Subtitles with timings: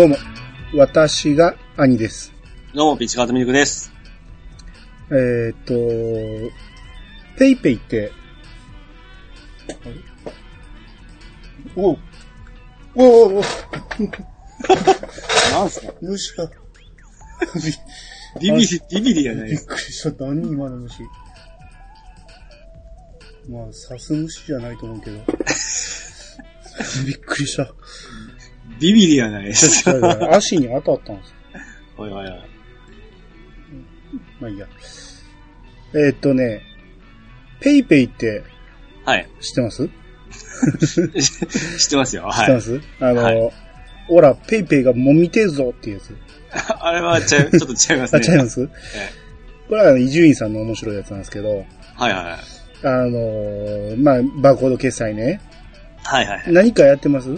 [0.00, 0.16] どうも、
[0.74, 2.32] 私が兄です。
[2.74, 3.92] どうも、ピッチカートミルクです。
[5.10, 5.74] えーっと、
[7.38, 8.10] ペイペイって、
[9.68, 9.96] あれ？
[11.76, 11.98] おう
[12.94, 13.42] おうおうおう
[15.52, 15.92] なんすか？
[16.00, 16.50] 虫が、
[18.40, 20.10] ビビリ、ビビリやないびっくりした。
[20.24, 21.02] 何今の虫？
[23.50, 25.18] まあ、刺す虫じゃないと思うけど。
[27.04, 27.64] びっくりした。
[28.80, 29.84] ビビリやないです。
[29.84, 31.34] だから足に当たったんですよ。
[31.98, 32.32] おいおいおい。
[34.40, 34.66] まあいいや。
[35.94, 36.62] えーっとね、
[37.60, 38.42] ペイペイって
[39.04, 39.28] はい。
[39.40, 39.88] 知ってます？
[41.78, 42.22] 知ってますよ。
[42.24, 42.34] はい。
[42.34, 43.52] 知ってます、あの、はい
[44.08, 46.16] ほら、ペイペイがもみてえぞっていうやつ。
[46.80, 48.26] あれはちゃう、ちょっと違います あ、ね。
[48.28, 48.68] 違います？
[49.68, 51.64] これは伊集院さんの面白いやつなんですけど、はい
[51.98, 52.38] はいはい。
[52.82, 55.40] あのーまあ、バーコード決済ね。
[56.02, 56.52] はいはいはい。
[56.52, 57.28] 何かやってます？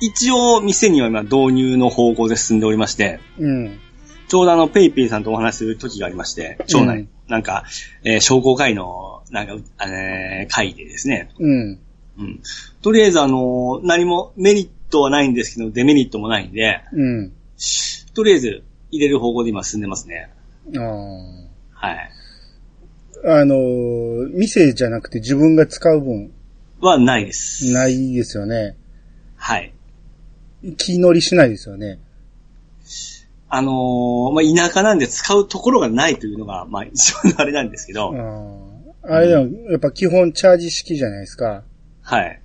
[0.00, 3.78] 一応、店には今導入の方向で進んでおりまして、うん。
[4.28, 7.64] ちょうどあの、ペイペイさんとお話しする時がありまして、町内、うんなんか、
[8.04, 11.78] えー商工会の、なんか、あえー会でですね、うん。
[12.18, 12.40] うん。
[12.82, 17.32] とりあえずあの、何もメリットはないんですけど、デメリットもないんで、うん。
[18.14, 20.30] とりあえず入れる方向で今進んでますね。
[20.76, 22.10] あはい。
[23.26, 23.40] あ。
[23.40, 26.32] あのー店じゃなくて自分が使う分、
[26.80, 27.72] はないです。
[27.72, 28.76] ないですよね。
[29.36, 29.72] はい。
[30.76, 31.98] 気乗りしないですよね。
[33.48, 39.14] あのーまあ、田舎なんで使うところがないというのが、まあ、 一番のあれなんですけど、ああ。
[39.14, 41.62] あれでも、やっぱ基本チャージ式じゃないですか。
[42.02, 42.40] はい。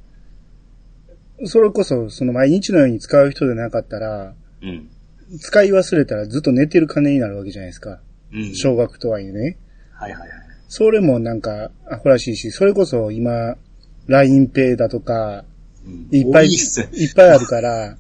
[1.45, 4.89] それこそ、その毎日のように使う人でなかったら、うん。
[5.39, 7.99] 使い忘れたらずっと寝てる金になるわけじゃないですか。
[8.31, 8.55] うん。
[8.55, 9.57] 少額とはいえね。
[9.93, 10.29] はいはいはい。
[10.67, 13.55] それもなんか、アホらしいし、それこそ今、
[14.07, 15.50] LINEPay だとか、うん
[16.11, 17.97] いっぱい、い多いっぱいあるから、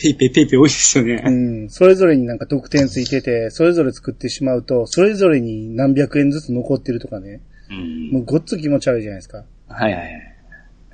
[0.00, 1.16] ペイペイペイペイ多いですようね。
[1.64, 7.40] ん、それぞれになんか特典ついてて、それぞれ作ってしまうと、それぞれに何百円ずつ残ってるとかね。
[7.70, 8.10] うん。
[8.12, 9.44] もうごっつ気持ち悪いじゃないですか。
[9.66, 10.08] はいはいは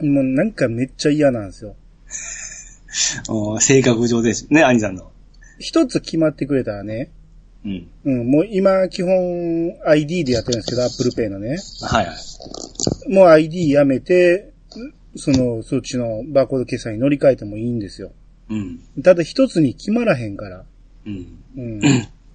[0.01, 0.07] い。
[0.07, 1.77] もうなんかめっちゃ嫌なんですよ。
[3.29, 5.11] お性格上ですね、兄さんの。
[5.59, 7.11] 一つ決まってくれたらね、
[7.65, 7.89] うん。
[8.05, 11.57] うん、もう今基本 ID でやってるんですけど、Apple Pay のね。
[11.83, 13.13] はいはい。
[13.13, 14.54] もう ID やめて、
[15.17, 18.13] その、そっちのバーコード決済に乗り換えてもいいんですよ。
[18.49, 18.81] うん。
[19.03, 20.65] ただ一つに決まらへんから。
[21.07, 21.39] うん。
[21.57, 21.81] うん。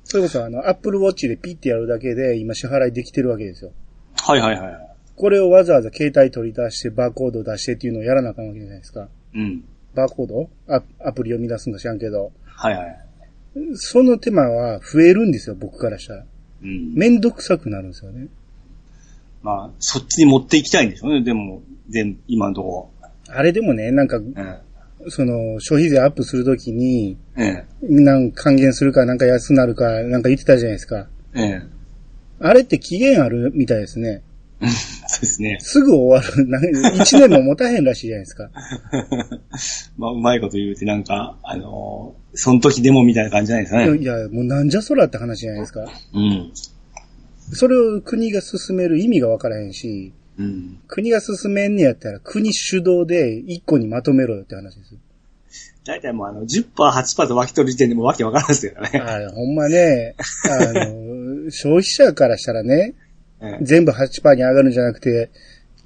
[0.04, 3.72] それこそあの、Apple Watch でピッてやるだけで今支払いできてるわけですよ。
[4.16, 4.90] はいはいはい。
[5.16, 9.10] これをわざわざ携帯取り出してバーコードを出してっていうのをやらなあかんわけじゃないですか。
[9.36, 9.64] うん。
[9.94, 10.50] バーコード？
[10.68, 12.32] アアプリを生み出すんか知らんけど。
[12.46, 12.98] はいはい。
[13.76, 16.26] その手間は増えるんですよ、僕からしたら。
[16.64, 16.94] うん。
[16.94, 18.28] めんどくさくなるんですよね。
[19.42, 22.92] まあ、そっちに持っていきたいんでしょうね、でも、全、今のとこ
[23.30, 24.24] あれでもね、なんか、ろ。
[24.24, 25.12] うん。
[25.12, 27.66] その、消費税アップするときに、ええ。
[27.82, 31.08] なんか還元するか、なんか安くなるか、なんか言ってたじゃないですか。
[31.36, 31.62] ええ。
[32.40, 34.24] あれって期限あるみたいですね。
[35.08, 35.58] そうですね。
[35.62, 36.48] すぐ終わる。
[37.02, 38.50] 一年も持たへんらしいじゃないですか。
[39.98, 43.98] まあ、うまいこと言うて、なんか、あのーその時でもみたいな感じじゃないですかね。
[43.98, 45.82] いや、もうなんじゃそらって話じゃないですか。
[46.14, 46.52] うん。
[47.54, 50.80] それを国が進める意味がわからへんし、うん。
[50.88, 54.96] 国が進めんねやったら国主導で一個にまとめろよって話です。
[55.86, 58.90] 大体もうあの、10%、8%と分け取る時点でもうわけわからんですよね。
[59.00, 60.16] あれ、ほんまね、
[60.50, 62.94] あの、 消費者からしたらね、
[63.42, 65.30] ええ全部8%に上がるんじゃなくて、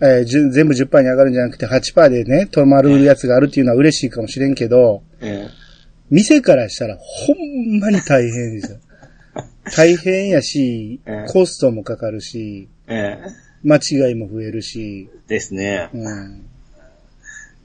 [0.02, 5.48] えー全部10%に上がるんじゃなくて8%でね、止まるやつがあるっていうのは嬉しいかもしれんけど、え
[6.10, 8.78] 店からしたらほんまに大変ですよ。
[9.76, 15.90] 大変やしええ、コストもかかるし、ええ間違いも増えるし、えですね。
[15.94, 16.46] うん。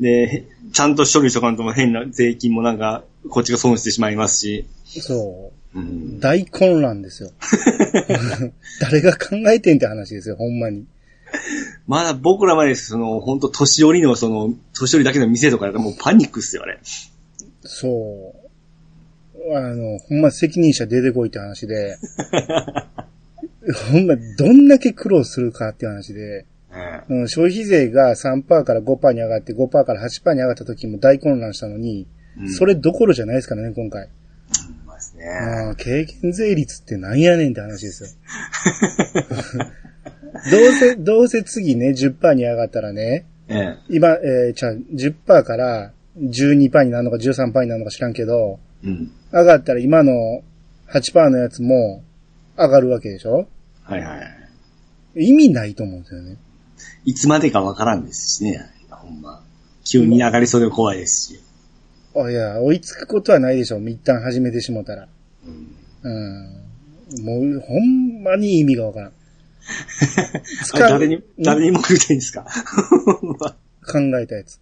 [0.00, 4.66] で、ちゃんと処理しとかんとも変な税金もなんか、こっちが損してしまいますし。
[4.84, 5.82] そうう。
[5.82, 6.20] ん。
[6.20, 7.30] 大混乱ですよ。
[8.80, 10.86] 誰が考えてんって話ですよ、ほんまに。
[11.86, 16.78] まだ僕らまでその、本当年寄りのその、年寄りだけの店とかもうパニックっすよ、あれ。
[17.64, 18.48] そう。
[19.56, 21.96] あの、ほんま責任者出てこいって話で、
[23.90, 32.06] ほんまどんだけ苦労するかって話で、えうん、消費税が3%から5%に上がって5%から8%に上がった時も大混乱したのに、
[32.38, 34.04] えうんそれどころじゃないですからね、今回。
[34.04, 34.08] う
[34.86, 35.24] まいですね。
[35.70, 38.10] うん、軽減税率ってなんやねんって話ですよ。
[40.52, 49.10] どうせ、どうせ次ね、10%に上がったらね、ええ今、えー、じゃあ10%から12%になるのか13%になるのか知らんけど、うん。
[49.32, 50.12] 上がったら今の
[50.92, 52.02] 8%のやつも
[52.56, 53.48] 上がるわけでしょ？
[53.88, 54.16] はいは
[55.16, 55.24] い。
[55.28, 56.36] 意味ないと思うんですよね。
[57.04, 58.64] いつまでかわからんですしね。
[58.90, 59.42] ほんま。
[59.84, 61.40] 急に上がりそうで怖いですし。
[62.14, 63.78] ああいや、追いつくことはないでしょ。
[63.78, 65.08] 一旦始めてしもたら。
[65.46, 65.74] うん。
[66.02, 66.08] う
[67.20, 67.24] ん。
[67.24, 69.12] もう、ほんまに意味がわからん。
[70.78, 72.44] 誰に、誰にも食いたいんですか？
[73.86, 74.60] 考えたやつ。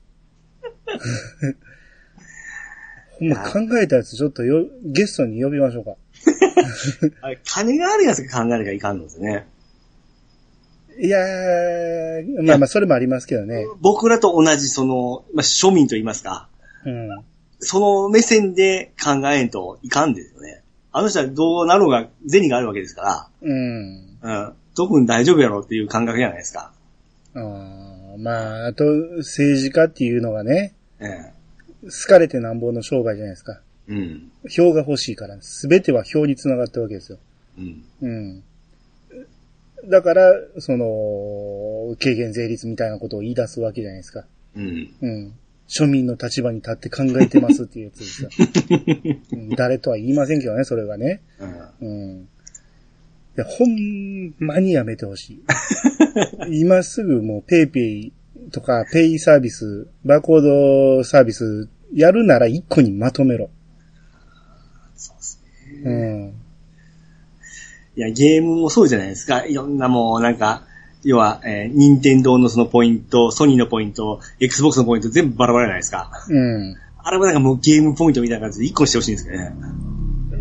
[3.18, 5.94] ほんま考えたやつちょっとよ、ゲストに呼びましょうか。
[7.22, 9.46] あれ、金があるやつが考えなきゃいかんのですね。
[10.98, 13.66] いやー、まあまあ、それもありますけどね。
[13.80, 16.48] 僕らと同じ、その、まあ、庶民と言いますか、
[16.84, 17.24] うん。
[17.58, 20.62] その目線で考えんといかんですよね。
[20.92, 24.18] あの人はどうなろうが銭があるわけですかうん。
[24.22, 24.52] ら、うん。
[24.74, 26.72] 特に大丈夫やろっていう感覚じゃないですか。
[27.34, 28.84] あーまあ、あと、
[29.18, 31.32] 政治家っていうのがね、ええ。
[31.84, 33.60] 好かれてなんぼの商売じゃないですか。
[33.88, 34.30] うん。
[34.48, 37.18] 票が欲しいから、すべては票につながったわけですよ。
[37.58, 37.84] うん。
[38.00, 38.42] うん。
[39.88, 44.24] だから、その、軽減税率みたいなことを言い出すわけじゃないですか。
[44.56, 44.90] うん。
[45.00, 45.32] うん。
[45.68, 48.30] 庶民の立場に立って考えてますっていうやつですよ。
[49.32, 51.22] うん誰とは言いませんけどね、それがね。
[51.80, 51.88] うん。
[51.88, 52.20] うん。
[52.20, 52.26] い
[53.36, 55.44] や、ほんまにやめてほしい。
[56.62, 58.12] 今すぐもうペイペイ
[58.52, 60.42] とかペイサービス、バーコー
[60.98, 63.50] ドサービスやるなら一個にまとめろ。
[65.86, 66.34] そうん。
[67.96, 69.46] いや、ゲームもそうじゃないですか。
[69.46, 70.64] いろんなもう、なんか、
[71.02, 76.10] 要は、えー、任天堂のそのポイント、ソニーのポイント、Xbox のポイント全部バラバラじゃないですか。
[76.28, 76.76] うん。
[76.98, 79.52] あれもなんかもうゲームポイントみたいな感じで1個にしてほしいんですけどね。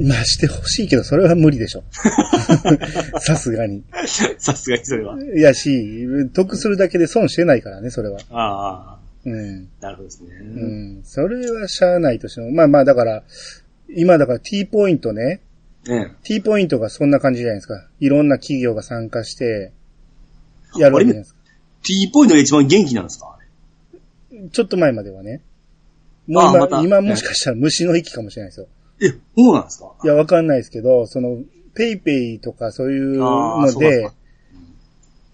[0.01, 1.83] まあしてほしいけど、それは無理でしょ。
[3.21, 3.83] さすがに。
[4.39, 5.15] さすがにそれは。
[5.24, 8.19] いやし、得するだけで損してないからね、それは。
[8.31, 9.68] ああ、うん。
[9.80, 10.30] なるほどですね。
[10.42, 11.01] うん。
[11.03, 12.51] それはしゃあないとしても。
[12.51, 13.24] まあまあ、だから、
[13.89, 15.41] 今だから T ポイントね。
[15.87, 17.87] ね T ポイントがそんな感じじゃないですか。
[17.99, 19.71] いろんな企業が参加して、
[20.77, 21.39] やるわけじゃないですか。
[21.83, 23.37] T ポイントが一番元気なんですか？
[24.51, 25.41] ちょっと前まではね。
[26.27, 28.67] もう今、あまた今もしかしたら虫の息かもしれないですよ。
[29.01, 29.93] え、そうなんですか？
[30.03, 31.43] いや、わかんないですけど、その、
[31.75, 34.09] ペイペイとかそういうので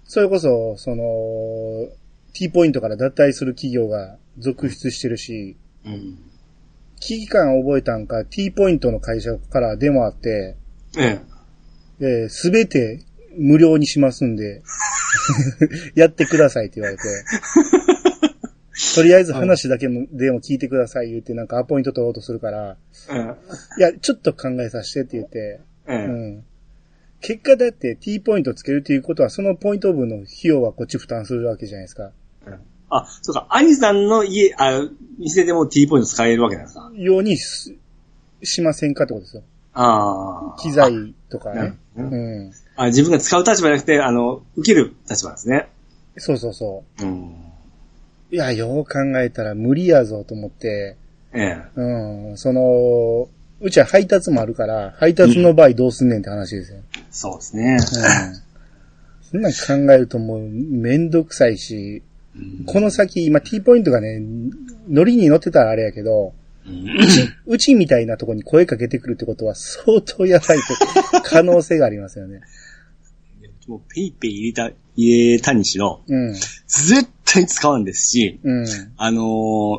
[0.05, 1.03] それこそ、その、
[2.33, 5.55] T ポイントから脱退する企業が続出してるし、
[5.85, 6.17] うん。
[7.01, 10.55] 危機感を覚えたんか、T ポイントの会社からデモあって、
[10.97, 11.19] え
[11.99, 12.29] え。
[12.29, 13.03] すべて
[13.37, 14.61] 無料にしますんで、
[15.95, 17.03] やってくださいって言われて、
[18.95, 22.77] とりあえず話だけもでも聞いてください言ってなんかアポイント取ろうとするから、
[23.09, 25.59] えいや、ちょっと考えさせてって言って。
[25.87, 26.43] うん。
[27.19, 32.11] 結果だって T ポイントつけるっていうことは、そのポイント分の費用はこっち負担するわけじゃないですか。
[32.91, 34.81] あ、そうか、兄さんの家、あ、
[35.17, 36.91] 店でも T ポイント使えるわけなんですか？
[36.95, 37.77] ようにし
[38.43, 39.43] しませんかってことですよ。
[39.73, 40.61] ああ。
[40.61, 41.77] 機材とかね。
[41.95, 42.51] ううんん。
[42.75, 45.69] あ、自分が使う立場じゃなくて、あの、受ける立場ですね。
[46.17, 47.29] そうそうそうん。
[47.29, 47.33] う。
[48.31, 50.97] いや、よう考えたら無理やぞと思って、
[51.33, 51.61] ええ。
[51.75, 53.29] うん、その、
[53.61, 56.79] うちは配達もあるから、配達の場合どうすんねんって話ですよ。
[57.11, 57.73] そうですね。
[57.73, 57.79] うん。
[59.31, 62.01] そんなん考えるともうめんどくさいし、
[62.35, 64.21] うんこの先、今 T ポイントがね、
[64.87, 66.33] 乗りに乗ってたらあれやけど、
[66.65, 66.87] うん
[67.47, 70.63] うちみたいなとこに声かけてくるってことは相当やばいと
[71.25, 72.41] 可能性がありますよね。
[73.67, 76.33] もうペイペイ入れた、入れたにしろ、うん。
[76.33, 78.65] 絶対使わんですし、うん。
[78.97, 79.21] あの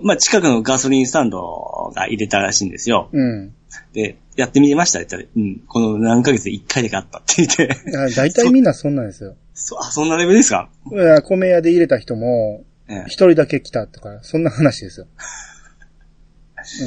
[0.03, 3.09] ーまあ、近くのガソリンスタンドが入れたらしいんですよ。
[3.13, 3.53] うん。
[3.93, 9.37] で、やってみましたって言ったら、うん、この何ヶ月で1回だけあったって言って、あ大体みんなそんなんですよ。
[9.55, 10.71] そ、あ、そんなレベルですか？
[10.91, 15.07] いや米屋で入れた人も、ええ一人だけ来たとか、そんな話ですよ。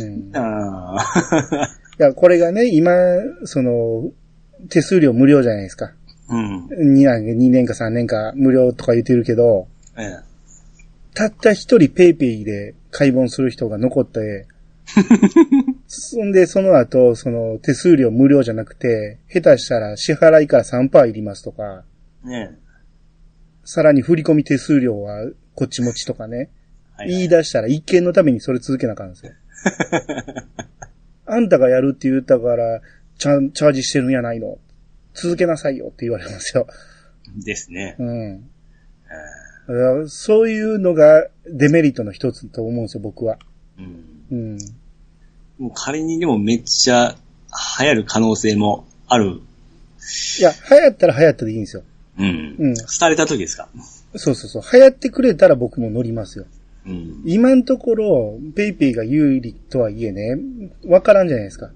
[0.01, 0.19] うん。
[0.31, 1.05] いああ。
[1.97, 2.91] や、これがね、今、
[3.45, 4.09] その、
[4.69, 5.93] 手数料無料じゃないですか。
[6.29, 6.65] うん。
[6.67, 10.15] 2年 ,2 年か3年か無料とか言ってるけど、ええ。
[11.13, 14.47] たった一人ペイペイで買い物する人が残って、
[16.01, 21.83] そんで、その後、その手数料無料じゃなくて、下手したら支払いから3%いりますとか、
[22.23, 22.57] ね
[23.63, 25.25] さらに振込手数料は
[25.55, 26.49] こっち持ちとかね、
[26.99, 27.01] え。
[27.01, 29.33] はい言い出したら一件のためにそれ続けなあかんですよ。
[31.25, 32.81] あんたがやるって言ったから、
[33.17, 34.59] チャチャージしてるんやないの。
[35.13, 36.67] 続けなさいよって言われますよ。
[37.43, 37.95] ですね。
[37.99, 38.49] うん。
[39.67, 43.39] だからそういうのがデメリットの一つと思うんですよ、僕は。
[43.77, 44.05] うん。
[44.31, 44.57] うん。
[45.59, 47.15] もう仮にでもめっちゃ
[47.79, 49.39] 流行る可能性もある。
[50.39, 51.83] いや、流行ったら流行ったでいいんですよ。
[52.19, 52.55] うん。
[52.59, 53.69] うん廃れた時ですか？
[54.15, 54.63] そうそうそう。
[54.73, 56.45] 流行ってくれたら僕も乗りますよ。
[56.85, 57.21] うん。
[57.25, 60.37] 今のところ、ペイペイが有利とはいえね、
[60.85, 61.71] わからんじゃないですか。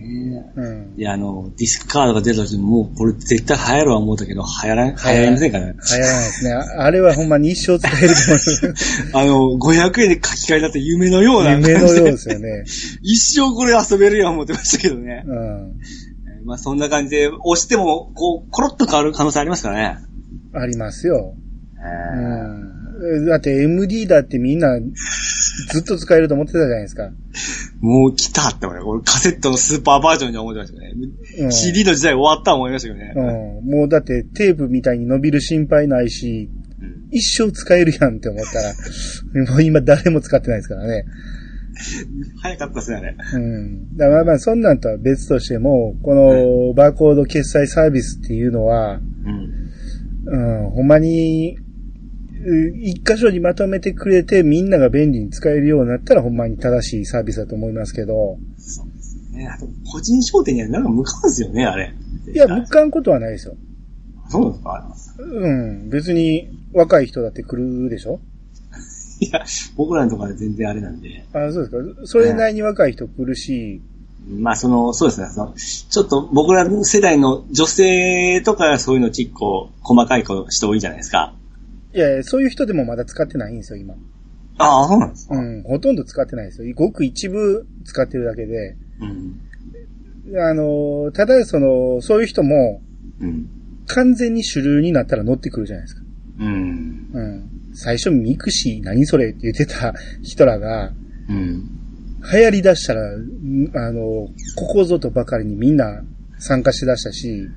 [0.00, 0.94] ねうん。
[0.96, 5.72] いや、あの、ディスクカードが出た時にもうこれ絶対流行るわ思ったけど、流行らん、流行りませんからね。
[5.72, 6.52] 流行らないですね。
[6.52, 8.74] ああれはほんまに一生使えると思います。
[9.12, 12.64] あの、500円で書き換えだって夢のような感じ夢のようですよね。
[13.02, 15.24] 一生これ遊べるやん思ってましたけどね。
[15.26, 15.36] うん。
[15.36, 19.98] えーまあそんな感じで、押しても、こう、コロッと変わる可能性ありますからね。
[20.54, 21.34] ありますよ。
[21.78, 22.79] えーうん。
[23.28, 24.78] だって MD だってみんな
[25.68, 27.10] ずっと使えると思ってたじゃないですか。
[27.80, 31.08] もう来たって俺、俺カセットのスーパーバージョンに思ってましたよね。
[31.38, 33.12] うん CD の時代終わった思いましたけどね。
[33.16, 33.70] うん。
[33.70, 36.60] もうだってテープみたいに伸びる心配ないし、うん
[37.12, 38.72] 一生使えるやんって思ったら、
[39.52, 41.04] もう今誰も使ってないですからね。
[42.40, 43.16] 早かったですね、あれ。
[43.34, 43.96] うん。
[43.96, 49.60] だからまあまあそんなんとは別としても、このバーコード決済サービスっていうのは、うん。
[50.26, 51.69] うん、ほんまに、う
[52.82, 59.46] 一箇所にまとめてくれてみんなが便利に使えるようになったらほんまに正しいサービスだと思いますけど、そうですね。
[59.46, 61.92] あと、個人商店にはなんか向かうんですよね、あれ。
[62.32, 63.54] いや、向かんことはないですよ。
[64.30, 64.96] そうですか？
[65.18, 68.20] うん、別に若い人だって来るでしょ？
[69.20, 69.44] いや、
[69.76, 71.24] 僕らのところは全然あれなんで。
[71.32, 72.06] あそうですか。
[72.06, 73.82] それなりに若い人来るし、
[74.28, 75.28] まあ、その、そうですね。
[75.28, 81.34] そのちょっと僕らの世代の女性とかそういうのちっこ細かい子人多いじゃないですか。
[81.92, 83.94] いやいや、そういう人でもまだ使ってないんですよ、今。
[84.58, 85.36] ああ、そうなんですか。
[85.36, 86.72] うん、ほとんど使ってないですよ。
[86.76, 88.76] ごく一部使ってるだけで。
[89.00, 90.38] うん。
[90.38, 92.82] あの、ただ、その、そういう人も、
[93.20, 93.48] うん。
[93.86, 96.02] 完全に主流になったら乗ってくるじゃないですか。
[96.40, 97.10] うん。
[97.12, 97.50] うん。
[97.74, 100.92] 最初ミクシー何それって言ってた人らが、
[101.28, 101.64] うん。
[102.32, 106.02] 流行り出したら、んあの、ここぞとばかりにみんな
[106.38, 107.48] 参加しだしたし、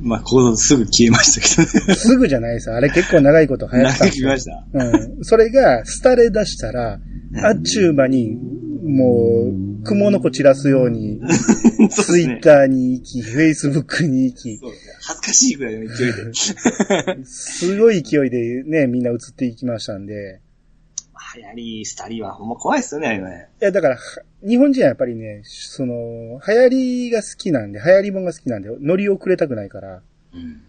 [0.00, 1.94] まあ、ここすぐ消えましたけどね。
[1.94, 2.70] すぐじゃないです。
[2.70, 4.66] あれ結構長いこと流行ってたんですよ長きました。
[4.72, 5.24] うん。
[5.24, 6.98] それが、廃れ出したら、
[7.44, 8.36] あっちゅう間に、
[8.84, 9.50] も
[9.80, 11.20] う、雲の子散らすように、
[11.90, 14.60] ツイッターに行き、フェイスブックに行き。
[15.00, 17.24] 恥ずかしいぐらいの勢いで。
[17.24, 20.40] すごい勢いでね、みんな移っていきましたんで。
[21.36, 23.48] 流行り、スタリはほんま怖いっすよね、あれね。
[23.60, 24.00] いや、だから、は
[24.46, 30.00] 日本人はやっぱりね、その、流行りが好きなんで、流行りもんが好きなんで、乗り遅れたくないから、
[30.32, 30.62] うん。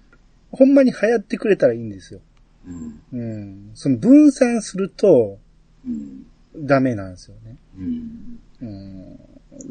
[0.52, 2.20] ほんまに流行ってくれたらいいんですよ。
[2.66, 3.02] うん。
[3.14, 3.72] うん。
[3.76, 5.38] その分散すると、
[5.86, 6.26] うん。
[6.56, 7.58] ダメなんですよね。
[7.78, 8.40] うん。
[8.62, 9.20] うん。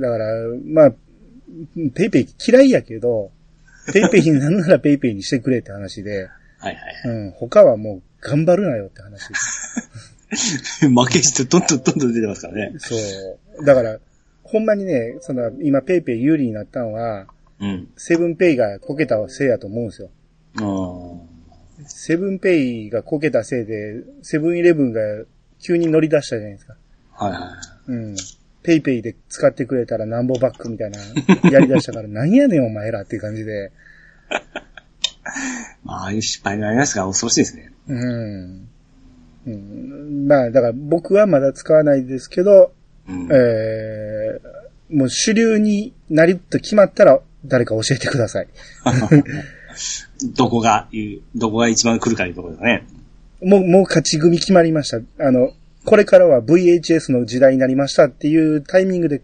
[0.01, 0.27] だから、
[0.65, 0.93] まあ、
[1.95, 3.31] ペイペイ嫌いやけど、
[3.93, 6.29] ペイペイになんならペイペイにしてくれって話で、
[6.59, 7.31] はいはいうん。
[7.33, 9.31] 他はもう頑張るなよって話。
[10.31, 10.89] はい。
[10.89, 12.75] 負けしてどんどんどんどん出てますからね。
[12.79, 12.95] そ
[13.61, 13.65] う。
[13.65, 13.99] だから、
[14.43, 17.27] ほんまにね、その、今ペイペイ有利になったのは、
[17.61, 17.89] うん。
[17.97, 20.11] セブンペイがこけたせいやと思うんですよ。
[20.61, 21.39] あ
[21.87, 25.01] セブンペイがこけたせいで、セブンイレブンが
[25.61, 26.75] 急に乗り出したじゃないですか。
[27.17, 27.25] あ。
[27.27, 27.93] はいはい。
[27.93, 28.17] うん。
[28.63, 30.99] ペイペイで使ってくれたらなんぼバックみたいな、
[31.51, 33.73] やり出したから、 なんやねんお前らっていう感じで。
[35.85, 37.73] まあ、ああいう失敗がありますから恐ろしいですね。
[37.89, 38.69] うん。
[39.49, 42.73] うん、まあ、だから僕はまだ使わないですけど、
[43.09, 43.29] うん。
[43.33, 48.49] えー、もう主流になりと決まったら誰か教えてください。
[50.37, 50.89] どこが
[51.35, 52.87] どこが一番来るかいうところですね。
[53.43, 54.99] もう、もう勝ち組決まりました。
[55.25, 55.53] あの、
[55.85, 59.23] これからは VHS の時代になりましたっていうタイミングで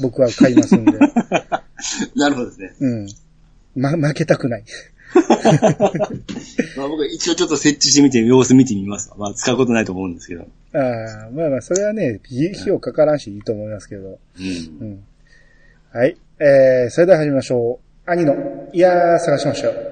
[0.00, 0.92] 僕は買いますんで。
[2.14, 2.74] なるほどですね。
[2.80, 3.08] うん。
[3.74, 4.64] ま、負けたくない。
[6.76, 9.16] まあ僕は一応ちょっと設置してみて、様子見てみますわ。
[9.18, 10.46] まあ使うことないと思うんですけど。
[10.72, 14.02] ああ、まあまあ、それはね、費費用かからんしいいと思いますけど。
[14.02, 14.16] うん。
[14.80, 15.04] うん。
[15.92, 16.16] はい。
[16.38, 18.10] えー、それでは始めましょう。
[18.10, 18.34] 兄の、
[18.72, 19.89] いやー、探しましたよ。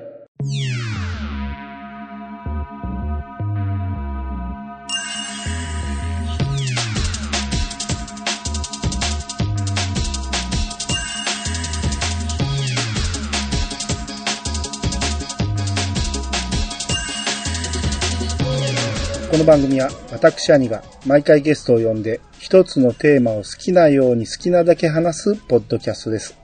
[19.39, 26.37] の番組は私兄が毎回ゲストを呼んで一つのテーマを好きなように好きなだけ話すポッドキャストです。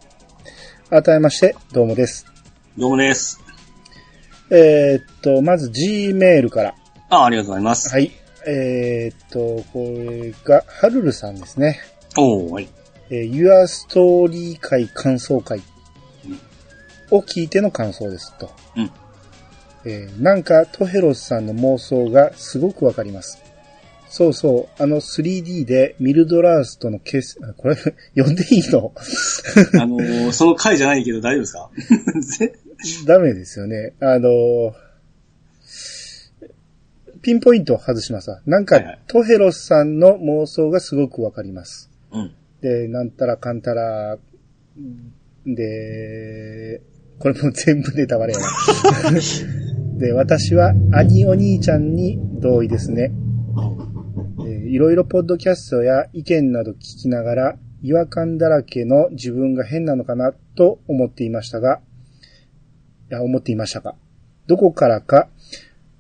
[0.91, 2.25] 改めまして、どうもです。
[2.79, 3.43] どうもです。
[4.49, 6.75] えーっと、まず G メールから。
[7.11, 7.93] あありがとうございます。
[7.93, 8.13] はい。
[8.47, 11.81] えーっと、これが、はるるさんですね。
[12.17, 12.69] おー、はい。
[13.11, 15.61] えー、Your Story 会感想会
[17.11, 18.53] を聞いての感想ですと。
[18.77, 18.91] うん。
[19.87, 23.43] えーなんかトヘロスさんの妄想がすごくわかります。
[24.09, 28.93] そうそう、あの 3D でミルドラースとの決、あこれ、読んでいいの？
[29.81, 32.45] あのー、その回じゃないけど大丈夫ですか？
[32.47, 32.55] ぜ
[33.07, 33.95] ダメですよね。
[34.01, 34.73] あのー
[37.23, 38.43] ピンポイントを外しますわ。
[38.45, 41.91] なんか、はいはいトヘロスさんの妄想がすごくわかります。
[42.13, 42.33] うん。
[42.61, 44.19] で、なんたらかんたら、
[45.47, 46.83] で、
[47.19, 48.47] これも全部ネタバレやな。
[49.99, 53.13] で、私は兄お兄ちゃんに同意ですね。
[54.41, 61.81] えーいろいろポッドキャストや意見など聞きながら、違和感だらけの自分が変なのかなと思っていましたが、
[63.11, 63.95] いや、思っていましたが、
[64.49, 65.29] どこからか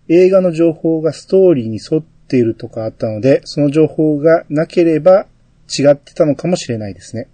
[0.08, 5.26] 映画の情報がストーリーに沿っているとかあったので、その情報がなければ
[5.68, 7.28] 違ってたのかもしれないですね。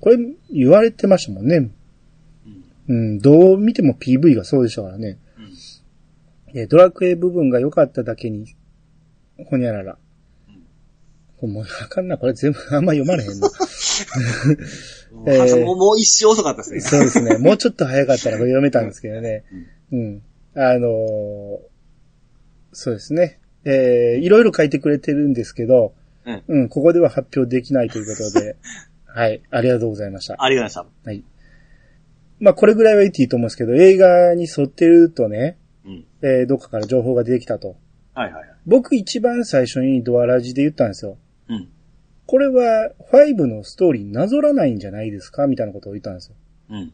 [0.00, 0.18] これ
[0.50, 1.70] 言われてましたもんね。
[2.88, 5.18] うん、どう見ても PV がそうでしたからね。
[6.54, 8.56] えードラクエ部分が良かっただけに、
[9.46, 9.98] ほにゃらら。
[11.40, 13.48] もうあかんな、これ全部あんま読まれへんな。
[15.26, 16.80] えーもうもう一周遅かったですね。
[16.80, 17.38] そうですね。
[17.38, 19.44] もうちょっと早かったら これ読めたんですけどね。
[19.92, 20.22] うん。
[20.54, 21.58] あのー
[22.72, 23.38] そうですね。
[23.64, 25.94] えーいろいろ書いてくれてるんですけど、
[26.26, 28.56] うんうん、ここでは発表できないということで、
[29.06, 30.36] はい、ありがとうございました。
[30.38, 31.24] ありがとうございまはい。
[32.40, 35.56] まあ、これぐらいは言っていいと思うんですけど、映画に沿ってるとね、した。
[35.56, 35.57] うん。
[36.22, 37.76] えーどっかから情報が出てきたと。
[38.14, 38.48] はいはいはい。
[38.66, 41.16] 僕一番最初にドアラジで言ったんですよ。
[41.48, 41.68] うん。
[42.26, 46.36] これは5のストーリーになぞらないんじゃないですかみたいなことを言ったんですよ。
[46.70, 46.92] うん。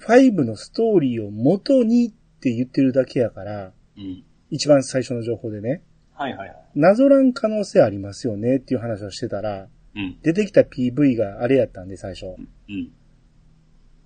[0.00, 4.24] 5のストーリーを元にって言ってるだけやから、うん。
[4.50, 5.82] 一番最初の情報でね、
[6.12, 6.56] はいはいはい。
[6.74, 10.18] なぞらん可能性ありますよねっていう話をしてたら、うん。
[10.22, 12.26] 出てきた PV があれやったんで最初。
[12.26, 12.90] うん。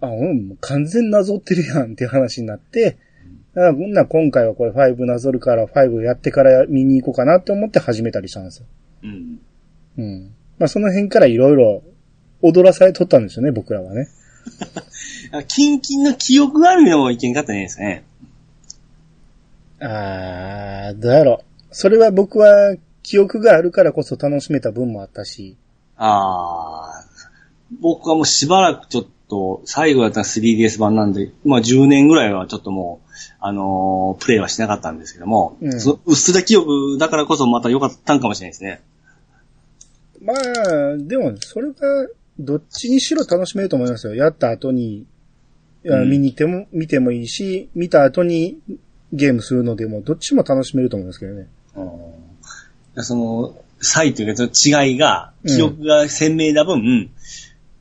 [0.00, 2.98] あ、うん、もう完全なぞってるやんっていう話になって、
[3.54, 8.66] だからこんな今回はこれ5なぞるから5やってから見に行こうかなって思って始めたりしたんですよ。
[9.02, 9.40] うん。
[9.98, 10.34] うん。
[10.58, 11.82] まあその辺からいろいろ
[12.42, 14.08] 踊らされとったんですよね、僕らはね。
[15.32, 18.04] あ キンキンの記憶があるのもいけんかったんじゃないですかね。
[19.80, 21.74] あー、どうやろう。
[21.74, 25.56] それは僕は記憶があるからこそ楽しめた分もあったし、
[25.96, 27.76] あー。
[27.80, 38.82] 僕はもうしばらくちょっと、最後やったら 3DS 版なんで、まあ10年ぐらいはちょっともう、あのープレイはしなかったんですけども、うんそのうっすら記憶だからこそまた良かったんかもしれないですね。
[40.22, 41.76] まあ、でも、それが、
[42.38, 44.14] どっちにしろ楽しめると思いますよ。
[44.14, 45.06] やった後に、
[45.82, 48.58] うん見に行っても、見てもいいし、見た後に
[49.14, 51.48] ゲームするのでも、どっちも楽しめると思いますけどね。
[52.96, 57.10] その、差異というか、その違いが、うん記憶が鮮明な分、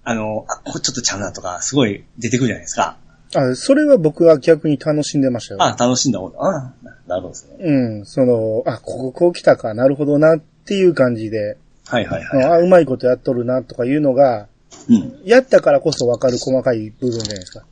[0.04, 2.98] あの、あ、これちょっとちゃうなとか、すごい出てくるじゃないですか。
[3.36, 5.64] あ、それは僕は逆に楽しんでましたよ。
[5.64, 6.74] あ、楽しんだ方あ
[7.08, 7.56] なるほどですね。
[7.60, 12.46] うん、その、あ、こここう来たか、なるほどなっていう感じで、はいはいはい。
[12.46, 14.48] あ、うまいことやっとるなとかいうのが、
[14.88, 15.22] うん。
[15.26, 17.66] やったからこそわかる細かい部分じゃないですか。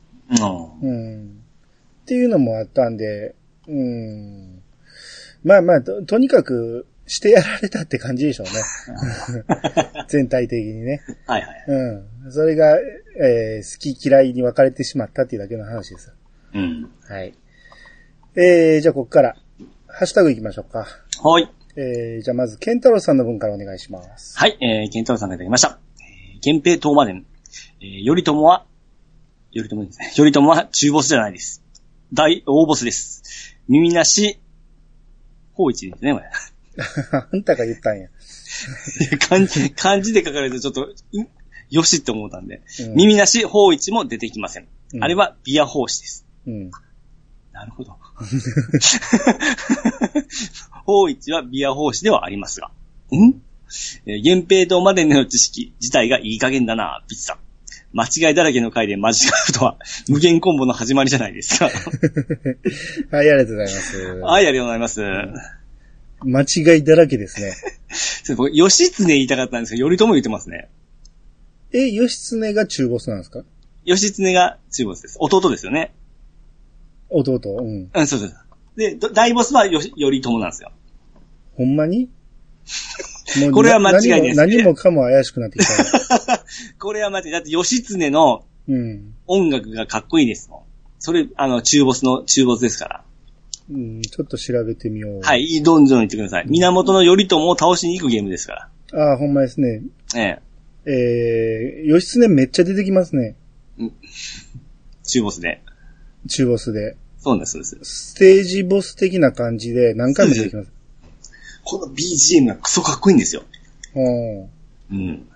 [0.82, 0.88] うん。
[0.88, 1.42] うん。
[2.02, 3.34] っていうのもあったんで、
[3.66, 4.62] うん。
[5.44, 8.52] まあまあ、と、とにかく、してやられたって感じでしょうね。
[10.08, 11.00] 全体的にね。
[11.26, 11.64] はいはい。
[11.66, 12.06] うん。
[12.30, 12.76] それが、
[13.20, 16.12] えー好き嫌いに分かれてしまったっていうだけの話です。
[16.54, 16.90] うん。
[17.08, 17.34] はい。
[18.36, 19.36] えー、じゃあここから、
[19.86, 20.86] ハッシュタグ行きましょうか。
[21.22, 21.50] はい。
[21.76, 24.38] えー、じゃあまず、ケンタロウさんの分からお願いします。
[24.38, 25.78] はい、えー、ケンタロウさんがいただきました。
[26.00, 27.24] えー、源平東馬伝。
[27.80, 28.66] えー、頼朝は、
[29.52, 30.12] 頼朝ですね。
[30.16, 31.62] 頼朝は中ボスじゃないです。
[32.12, 33.56] 大、大ボスです。
[33.68, 34.40] 耳なし、
[35.52, 36.26] 法一ですね、これ。
[37.32, 38.08] あんたが言ったん や。
[39.28, 41.28] 漢字、漢字で書かれるとちょっと、ん？
[41.70, 42.62] よしって思ったんで。
[42.80, 44.66] うん耳なし、法一も出てきません。
[44.94, 46.26] うんあれはビア法師です。
[46.46, 46.70] うん。
[47.52, 47.96] なるほど。
[50.84, 52.70] 法一はビア法師ではありますが。
[53.12, 53.42] ん？
[54.06, 57.38] えー源平島までの知識自体がいい加減だな、ピッチさん。
[57.92, 59.12] 間違いだらけの回で間違
[59.50, 59.76] うとは、
[60.08, 61.66] 無限コンボの始まりじゃないですか。
[63.16, 63.98] はい、ありがとうございます。
[63.98, 65.02] はい、ありがとうございます。
[66.24, 67.52] 間違いだらけですね。
[68.24, 70.68] ちょっと僕、義経言いたかったんですけど、頼朝言ってますね。
[71.72, 73.42] え、義経が中ボスなんですか？
[73.84, 75.16] 義経が中ボスです。
[75.20, 75.94] 弟ですよね。
[77.10, 77.40] 弟？
[77.44, 77.90] うん。
[77.94, 78.34] うん、そうです。
[78.76, 80.72] で、ど大ボスはよし頼朝なんですよ。
[81.56, 82.08] ほんまに？
[83.52, 86.44] これは間違いです何も何もかも怪しくなってきた。
[86.78, 87.30] これは間違い。
[87.30, 89.14] だって義経のうん。
[89.26, 90.60] 音楽がかっこいいですもん。
[90.98, 93.04] それ、あの、中ボスの、中ボスですから。
[93.70, 95.20] うん、ちょっと調べてみよう。。
[95.22, 96.46] はいい、どんどん言ってください。
[96.48, 99.82] 源頼朝を倒しに行くゲームですかああ、ほんまですね。
[100.14, 100.20] ら。
[100.22, 100.42] え
[100.90, 103.36] えー、義経めっちゃ出てきますね。
[103.78, 103.90] え。
[105.04, 105.62] 中ボスで。
[106.28, 106.96] 中ボスで。
[107.18, 108.12] そうです、そうです。
[108.12, 110.70] ステージボス的な感じで何回も出てきます。
[111.64, 113.42] この BGM がクソかっこいいんですよ。
[113.94, 114.48] うん。
[114.90, 115.28] うん。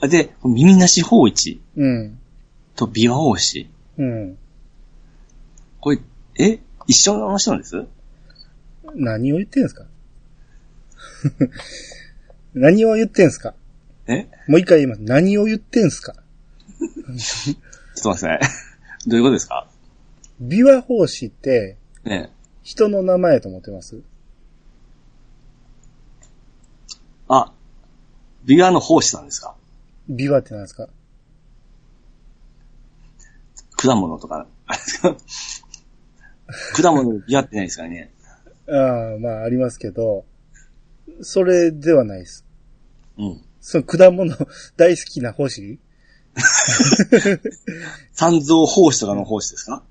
[0.00, 2.18] あで、耳なし法一うん。
[2.74, 3.68] と琵琶法師。
[3.98, 4.38] うん。
[5.80, 5.98] これ、
[6.38, 6.60] え？
[6.86, 7.84] 一緒の人なんです？
[8.94, 9.84] 何を言ってんすか？
[12.54, 13.54] 何を言ってんすか？
[14.08, 14.28] え？
[14.48, 15.02] もう一回言います。
[15.02, 16.14] 何を言ってんすか？
[17.16, 17.56] ちょっと待っ
[17.94, 18.40] てください。
[19.06, 19.68] どういうことですか？
[20.42, 22.30] 琵琶法師ってね
[22.62, 24.00] 人の名前やと思ってます？
[27.28, 27.52] あ、
[28.44, 29.54] ビワの奉仕さんですか？
[30.10, 30.88] 琵琶って何ですか？
[33.76, 35.16] 果物とか、あれですか
[36.82, 38.10] 果物でビワってないですからね？
[38.68, 40.24] ああ、まあありますけど、
[41.20, 42.44] それではないです。
[43.18, 43.44] うん。
[43.60, 44.34] その果物
[44.76, 45.78] 大好きな奉仕
[48.12, 49.82] 三蔵奉仕とかの奉仕ですか？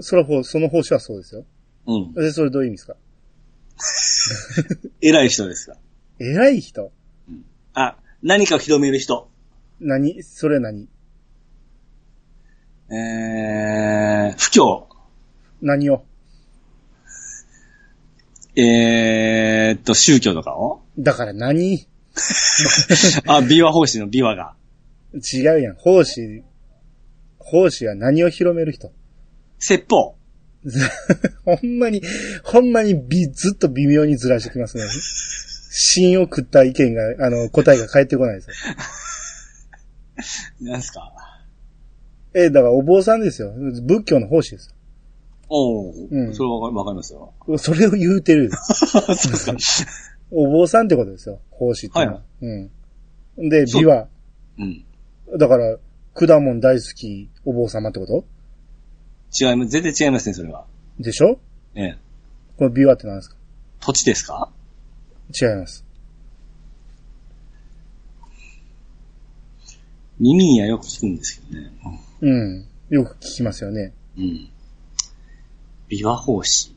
[0.00, 1.44] それは、その奉仕はそうですよ。
[1.86, 2.12] うん。
[2.14, 2.96] で、それどういう意味ですか？
[5.00, 5.76] 偉い人ですか？
[6.18, 6.90] 偉い人？
[7.74, 9.28] あ、何かを広める人。
[9.80, 10.22] 何？
[10.22, 10.88] それ何？
[12.90, 14.84] えー、不況。
[15.62, 16.04] 何を？
[18.56, 20.82] えーっと、宗教とかを？
[20.98, 21.86] だから何？
[23.26, 24.54] あ、ビワ奉仕のビワが。
[25.32, 25.76] 違うやん。
[25.76, 26.42] 奉仕、
[27.38, 28.92] 奉仕は何を広める人？
[29.58, 30.16] 説法。
[31.44, 32.02] ほんまに、
[32.44, 34.84] ほんまにび、ずっと微妙にずらしてきますね。
[35.72, 38.54] 芯を食った意見が、あの、答えが返ってこないですよ。
[40.60, 41.12] 何すか？
[42.34, 43.52] え、だからお坊さんですよ。
[43.86, 44.74] 仏教の奉仕です
[45.48, 47.32] おお、うんそれはわかりますよ。
[47.48, 47.58] よ。
[47.58, 48.50] それを言うてる。
[48.54, 49.56] そうですか。
[50.30, 51.40] お坊さんってことですよ。
[51.50, 52.18] 奉仕っていうのは。
[52.18, 53.48] はうん。
[53.48, 54.08] で、美は、
[54.58, 54.84] うん。
[55.38, 55.78] だから、
[56.14, 58.24] 果物大好きお坊様ってこと？
[59.32, 59.70] 違います。
[59.70, 60.66] 全然違いますね、それは。
[60.98, 61.38] でしょ？
[61.74, 61.98] ええ。
[62.56, 63.36] この美はって何ですか？
[63.80, 64.50] 土地ですか？
[65.40, 65.84] 違います。
[70.18, 71.72] 耳にはよく聞くんですけどね。
[72.20, 72.66] うん。
[72.90, 73.92] よく聞きますよね。
[74.18, 74.50] うん。
[75.88, 76.74] ビワ奉仕。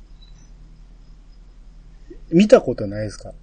[2.31, 3.33] 見たことないですか？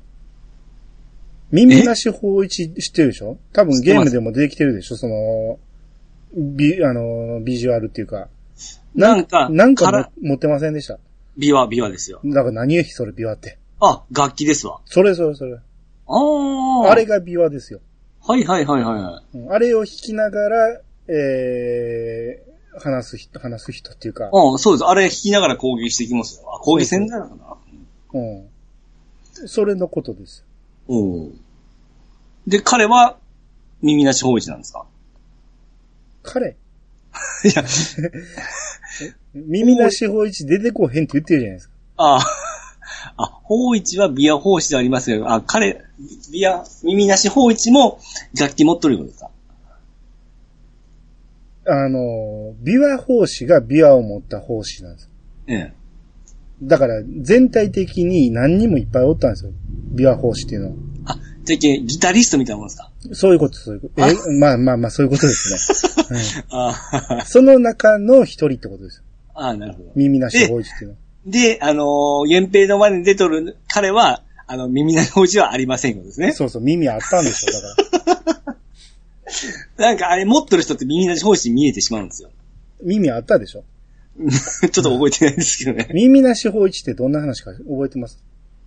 [1.53, 3.39] 耳なし法一知ってるでしょ？
[3.53, 4.97] 多分ゲームでも出てきてるでしょ？
[4.97, 5.59] その、
[6.37, 8.29] ビ、あの、ビジュアルっていうか。
[8.95, 10.99] なんかなんか持ってませんでした？
[11.37, 12.21] ビワ、ビワですよ。
[12.25, 13.59] だから何よ、それビワって。
[13.81, 14.81] あ、楽器ですわ。
[14.85, 15.55] それそれそれ。
[15.55, 15.59] あ
[16.89, 16.91] あ。
[16.91, 17.81] あれがビワですよ。
[18.23, 19.39] はいはいはいはいはい。
[19.39, 24.85] うんあれを弾きながら、えー、話す人、話す人っていうか、ああ、そうです。
[24.85, 26.55] あれ弾きながら攻撃していきますよ。
[26.55, 28.49] あ、攻撃戦だのかなうん。
[29.49, 30.45] それのことです。
[30.93, 31.33] おお。
[32.49, 33.17] で、彼は、
[33.81, 34.87] 耳なし法一なんですか？
[36.23, 36.51] 彼、
[37.45, 37.65] いや、
[39.35, 41.75] 耳なし法一出てこへんって言ってるじゃないですか。
[41.97, 42.27] ああ、
[43.17, 45.85] あ、法一はビア法師ではありますけど、あ、彼、
[46.33, 48.01] ビア、耳なし法一も
[48.39, 49.31] 楽器持っとることですか？
[51.67, 55.09] あの、琵琶法師が琵琶を持った法師なんです。
[55.47, 55.73] ええ。
[56.63, 59.53] だから、全体的に何人もいっぱいおったんですよ。
[59.95, 60.75] 琵琶法師っていうのは。
[61.07, 62.91] あ、じゃギタリストみたいなもんですか？
[63.13, 64.07] そういうこと、そういうこと。
[64.07, 66.21] え、まあまあまあ、そういうことですね。
[66.51, 66.75] あ
[67.21, 69.03] うんその中の一人ってことです。
[69.35, 69.93] あ、なるほど。
[69.95, 70.99] 耳なし法師っていうのは。
[71.27, 76.33] で、あのー、源平の前に出とる彼は、あの、耳なし法一はありませんことですね。
[76.33, 78.55] そうそう、耳あったんですよ、だか
[79.77, 79.87] ら。
[79.87, 82.31] なんかあれ持っとる人って耳なし法一に見えてしまうんですよ。
[82.83, 83.65] 耳あったでしょ。
[84.71, 85.89] ちょっと覚えてないんですけどね。
[85.95, 88.23] 耳なし法一ってどんな話か覚えてます？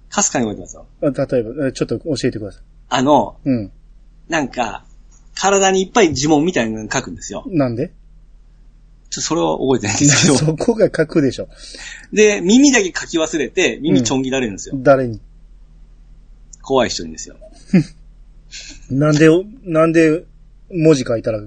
[0.10, 0.88] かすかに覚えてますよ。
[1.02, 2.63] あ例えば、えちょっと教えてください。
[2.89, 3.72] あの、うん。
[4.30, 4.86] なんか、
[5.36, 7.44] 体にいっぱい呪文みたいなの書くんですよ。
[7.48, 7.92] なんで？
[9.10, 10.36] ちょそれは覚えてないんですけど。
[10.46, 11.48] そこが書くでしょ。
[12.12, 14.76] で、耳だけ書き忘れて、耳ちょん切られるんですよ。
[14.78, 15.20] 誰に？
[16.62, 17.36] 怖い人にですよ。
[18.89, 19.28] なんで、
[19.63, 20.24] なんで
[20.72, 21.42] 文字書いたら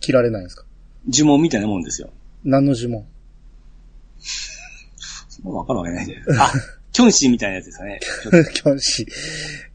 [0.00, 0.64] 切られないんですか？
[1.10, 2.10] 呪文みたいなもんですよ。
[2.44, 3.04] 何の呪文？
[5.42, 6.52] もうわかるわけないじゃないあ、
[6.92, 8.00] キョンシーみたいなやつですかね。
[8.54, 9.06] 教師。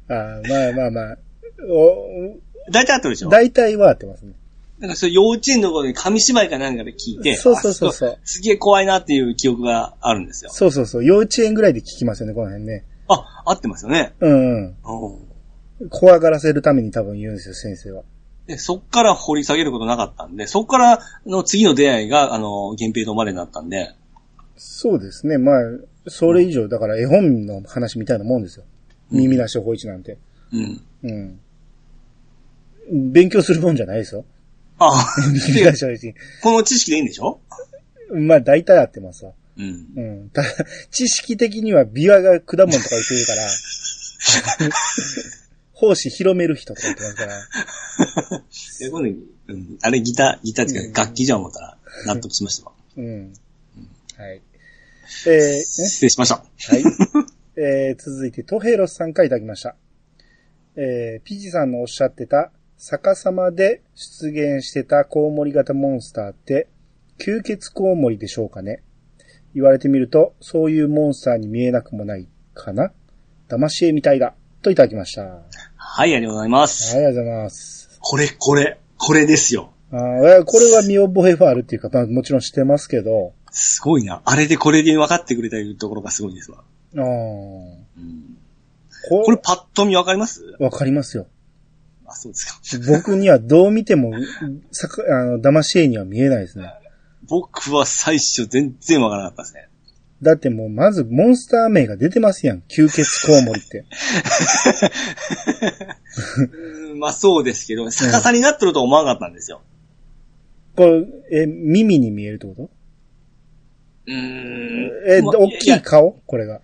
[0.10, 1.18] あーまあまあまあ。
[1.70, 2.40] お
[2.72, 3.30] 大体あったでしょ？
[3.30, 4.34] 大体は合ってますね。
[4.80, 10.52] なんかそう幼稚園の頃に紙芝居かなんかで聞いて、そうそうそうそうあすげえ怖いなっていう記憶があるんですよ。
[10.52, 11.06] そうそうそう。
[11.06, 12.84] 幼稚園ぐらいで聞きますよね、この辺ね。
[13.08, 14.14] あ、合ってますよね。
[14.20, 14.66] うんうん。
[14.66, 14.76] うん
[15.90, 18.04] 怖がらせるために多分言うんですよ、先生は。
[18.48, 23.96] で、そっから掘り下げることなかったんで、そっからの次の出会いが、あの、源平のまでになったんで、
[24.56, 25.38] そうですね。
[25.38, 25.62] まあ、
[26.08, 28.66] それ以上、だから絵本の話みたいなもんですよ。
[29.12, 30.18] 耳なし法一なんて。
[30.52, 30.82] うん。
[31.04, 31.12] う
[32.98, 33.12] ん。
[33.12, 34.26] 勉強するもんじゃないですよ。
[34.78, 35.06] あ、
[35.48, 36.14] 耳なし法一。
[36.42, 37.40] この知識でいいんでしょ？
[38.12, 39.32] まあ、大体合ってますわ。
[39.58, 39.88] うん。
[39.96, 40.30] うん。
[40.30, 40.50] ただ、
[40.92, 43.48] 知識的には琵琶が果物とか言ってるから、
[45.84, 48.44] 奉仕広める人とか言ってますから、
[48.88, 52.72] え、これ、うん、あれギター、ギターっていうか楽器じゃん思ったら納得しましたわ。
[52.96, 53.34] うん。
[54.16, 54.42] はい。
[55.28, 56.36] えー、ね失礼しました。
[56.36, 56.44] は
[56.78, 56.84] い。
[57.58, 59.76] えー、続いて、トヘロスさんからいただきました。
[60.78, 66.68] えー、ピジさんのおっしゃってた、逆さまで出現してたコウモリ型モンスターって、
[67.20, 68.82] 吸血コウモリでしょうかね
[69.54, 72.94] 言われてみると、そういうモンスターに見えなくもないかな
[73.50, 74.34] 騙し絵みたいだ。
[74.64, 75.42] といただきました。
[75.86, 76.96] はい、はい、ありがとうございます。
[76.96, 78.00] ありがとうございます。
[78.00, 79.74] これ、これ、これですよ。
[79.92, 84.24] あーこれは見覚えはあるっていうか、まあ、もちろん知ってますけど、すごいな。
[84.26, 86.64] あれでこれで分かってくれたいうところがすごいですわ。
[86.96, 88.38] あーうん、
[89.10, 90.56] ここれパッと見分かります？
[90.60, 91.28] わかりますよ。
[92.08, 92.92] あ、そうですか。
[92.92, 94.14] 僕にはどう見ても、
[94.72, 96.74] さかあの、騙し絵には見えないですね。
[97.30, 99.70] 僕は最初全然分からなかったですね。
[100.22, 102.64] だってもう、まず、モンスター名が出てますやん。
[102.70, 103.86] 吸血コウモリって。
[106.92, 109.62] う んまあそうですけど、逆さになってるとは思わなかったんですよ。
[110.76, 112.70] これ、え、耳に見えるってこと？
[114.08, 114.92] うーん。
[115.08, 116.22] え、ま大きいや顔？
[116.26, 116.62] これが。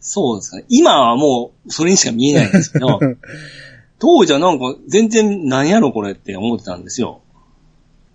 [0.00, 0.64] そうですかね。
[0.68, 3.00] 今はもう、それにしか見えないんですけど、
[3.98, 7.20] 当時はなんか、全然何やろこれって思ってたんですよ。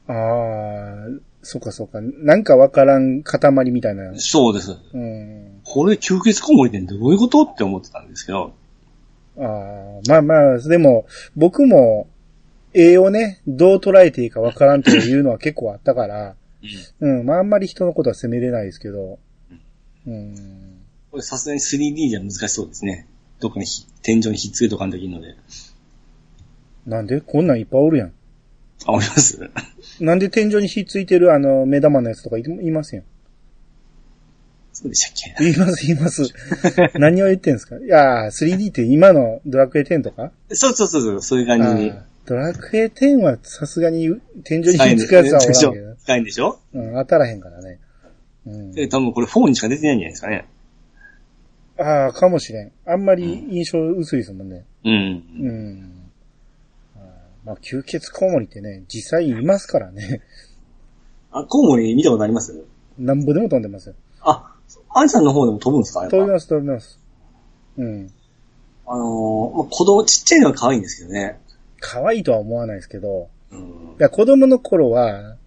[0.07, 0.15] ああ、
[1.41, 1.99] そうかそうか。
[2.01, 3.39] なんかわからん塊
[3.71, 4.11] みたいな。
[4.19, 4.77] そうです。
[4.93, 5.61] うん。
[5.63, 8.53] これ吸血コウモリってどういうことって思ってたんですけど。
[9.37, 12.07] ああ、まあまあ、でも、僕も、
[12.73, 16.35] 絵をね、どう捉えていいかわからんというのは結構あったから、
[16.99, 19.17] うん、まああんまり人のことは責めれないですけど、
[20.05, 20.81] うん。
[21.09, 23.07] これさすがに 3D じゃ難しそうですね。
[23.39, 25.35] どっかにひ天井にひっつけとかんときるので。
[26.85, 28.13] なんでこんなんいっぱいおるやん。
[28.85, 29.49] あ、思います
[29.99, 33.03] なんで天井に火ついてるあの、目玉のやつとかいいますよ。
[34.73, 35.43] そうでしたっけ？
[35.43, 36.23] 言います、言います。
[36.99, 37.77] 何を言ってんすか？
[37.77, 40.31] いやー、3D って今のドラクエ10とか？
[40.51, 41.93] そうそうそうそう、そういう感じに。
[42.25, 44.09] ドラクエ10はさすがに
[44.43, 45.95] 天井に火つくやつはおらんけど。
[46.03, 46.59] 深いんでしょ？
[46.73, 47.79] うん、当たらへんからね。
[48.45, 48.71] うん。
[48.71, 50.45] で、多分これ4にしか出てないんじゃないですかね。
[51.77, 52.71] ああ、かもしれん。
[52.85, 54.63] あんまり印象薄いですもんね。
[54.85, 54.91] うん。
[54.91, 55.88] うん。
[57.45, 60.21] まあ、吸血コウモリってね、実際いますからね。
[61.31, 62.65] あ、コウモリ見たことあります？
[62.97, 63.95] なんぼでも飛んでますよ。
[64.21, 64.55] あ、
[64.89, 66.07] アンさんの方でも飛ぶんですか？
[66.09, 66.99] 飛びます、飛びます。
[67.77, 68.11] うん。
[68.85, 71.39] あのー、まあ、子供、ちっちゃいのは可愛いんですけどね。
[71.79, 73.63] 可愛いとは思わないですけど、うんい。
[73.99, 75.37] や、子供の頃は、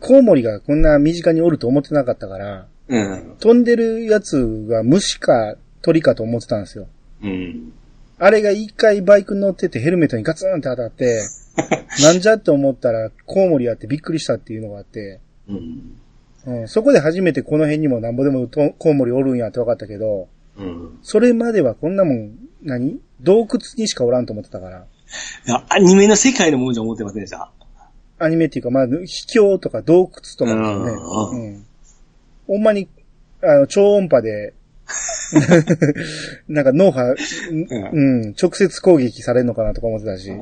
[0.00, 3.36] コウモリがこんな身近におると思ってなかったから、うん。
[3.40, 6.86] 飛んでるやつが虫か鳥かと思ってたんですよ。
[7.22, 7.72] うん。
[8.24, 11.20] あれが一回バイクに乗っててヘルメットにガツンって当たって、
[12.02, 15.96] なんじゃって思ったらコウモリやってびっくりしたっていうのがあって、うん。
[16.46, 20.98] うん、そこで初めてこの辺にもなんぼでもとコウモリおるんやって分かったけど、うん。
[21.02, 22.30] それまではこんなもん、
[22.62, 22.98] 何？
[23.20, 24.86] 洞窟にしかおらんと思ってたから。
[25.46, 27.52] いや、アニメの世界のものじゃ思ってませんでした？
[28.18, 30.60] アニメっていうか、まあ、秘境とか洞窟とかね。
[30.62, 31.66] ううん。
[32.46, 32.88] ほんまに、
[33.42, 34.54] あの、超音波で、
[36.48, 37.14] なんか脳波、
[37.92, 40.26] うん、直接攻撃されるのかなとか思ってたし。
[40.28, 40.32] い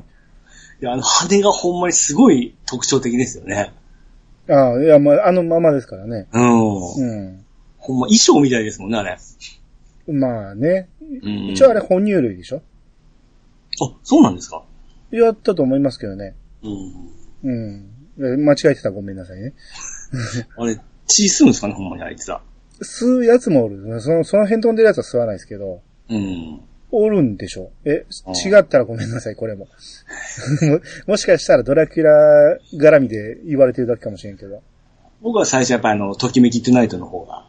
[0.85, 3.72] や、あの羽がほんまにすごい特徴的ですよね。
[4.48, 6.26] ああ、いや、まあ、あのままですからね。
[6.33, 6.42] うん。
[6.96, 7.44] うん。
[7.78, 9.16] ほんま衣装みたいですもんね、あれ。
[10.09, 10.88] まあね。
[11.00, 11.48] うん。
[11.52, 12.62] 一応あれ哺乳類でしょ？
[13.81, 14.64] あ、そうなんですか？
[15.12, 16.35] やったと思いますけどね。
[16.64, 17.50] うん。
[17.50, 17.88] うん。
[18.18, 19.55] え間違えてたらごめんなさいね。
[20.59, 22.42] あれ、血吸うんですかね、ほんまにあいつら。
[22.83, 24.01] 吸うやつもおる。
[24.01, 26.61] その、その辺飛んでるやつは吸わないですけど、うん。
[26.95, 29.64] おるんでしょえ、あ違ったらごめんなさい、これも。
[29.64, 34.62] も もしかしたらドラキュラ絡みで言われてるだけかもしれんけど。
[35.23, 37.47] 僕は最初やっぱりあの、ときめきトゥナイトの方が。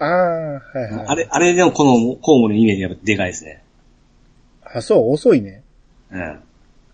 [0.00, 1.06] ああ、はいはい。
[1.06, 3.62] あれ、あれでもこのコウモリのイメージがやっぱでかいですね。
[4.62, 5.62] あ、そう、遅いね。
[6.12, 6.40] うん。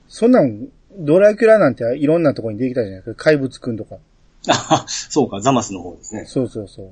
[0.09, 3.25] そんなん、ドラキュラなんていろんなとこにできたじゃないですか。
[3.25, 3.97] 怪物くんとか。
[4.49, 6.25] あ、そうか、ザマスの方ですね。
[6.27, 6.87] そうそうそう。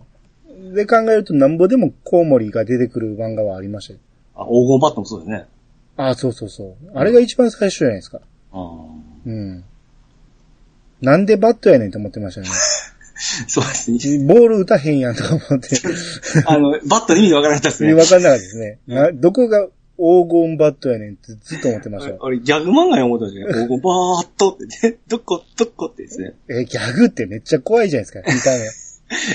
[0.75, 3.99] で考えるとなんぼでもコウモリが出てくる漫画はありましたよ。
[4.37, 5.47] あ、黄金バットもそうですね。
[5.97, 6.77] ああ、そうそうそう。
[6.95, 8.21] あれが一番最初じゃないですか。
[8.53, 9.65] あーうん。
[11.01, 12.53] なんでバットやねんと思ってましたよね。
[13.47, 14.27] そうですね。
[14.27, 15.69] ボール打たへんやんとか思って。
[16.47, 17.95] あの、バットの意味がわからなかったですね。
[17.95, 18.79] わかんなかったですね。
[18.87, 22.19] などこが黄金バットやねんってずっと思ってましたよ。
[22.21, 23.53] あれ、ギャグ漫画に思ったんですね。
[23.53, 26.35] 黄金バーッとってね、どこ、どこってですね。
[26.49, 28.82] え、ギャグってめっちゃ怖いじゃないですか、見た目。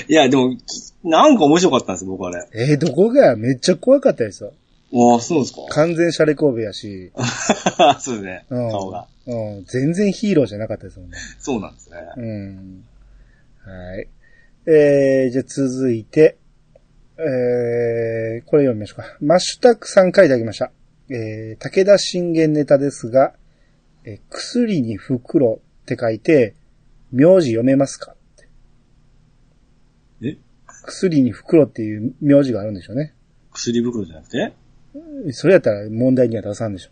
[0.08, 0.60] いや、でも、き
[1.04, 2.46] なんか面白かったんですよ、僕あれ。
[2.54, 4.52] えどこがめっちゃ怖かったですよ。
[4.92, 5.60] ああ、そうですか。
[5.70, 7.12] 完全シャレ神戸やし、
[8.00, 9.06] そうですね、うん顔が。
[9.26, 11.18] うん、全然ヒーローじゃなかったですもんね。
[11.38, 11.96] そうなんですね。
[12.16, 12.84] うん。
[13.64, 14.08] はい。
[14.66, 16.38] えー、じゃあ続いて、
[17.18, 19.16] えー、これ読みましょうか。
[19.20, 20.70] マッシュタックさんからいただきました。
[21.10, 23.34] えー、武田信玄ネタですが、
[24.04, 26.54] えー薬に袋って書いて、
[27.12, 28.14] 名字読めますか？
[28.14, 28.17] え
[30.88, 33.14] 薬に袋っていう名字があるんでしょうね。
[33.52, 34.54] 薬袋じゃなくて？
[35.32, 36.90] それやったら問題には出さんでしょ。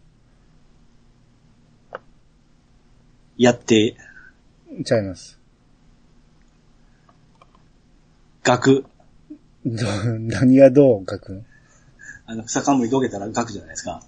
[3.39, 3.97] やって、
[4.85, 5.39] ちゃいます。
[8.45, 8.85] 学。
[9.65, 9.87] ど
[10.19, 11.43] 何がどう書くの
[12.27, 14.03] あの、草冠どけたら学じゃないですか。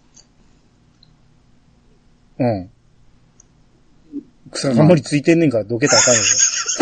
[2.39, 2.71] うん。
[4.51, 6.21] 草がりついてんねんからどけたらあかんよ。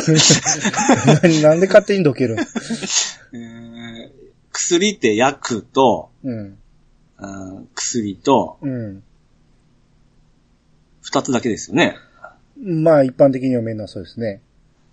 [1.22, 2.38] 何なんで勝手にどけるん？
[2.40, 6.58] えー薬って薬と、うん。
[7.18, 9.02] うん薬と、うん。
[11.02, 11.96] 二つだけですよね。
[12.58, 14.40] まあ一般的に読めるのはそうですね。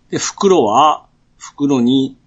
[0.10, 2.18] で、袋は、袋に、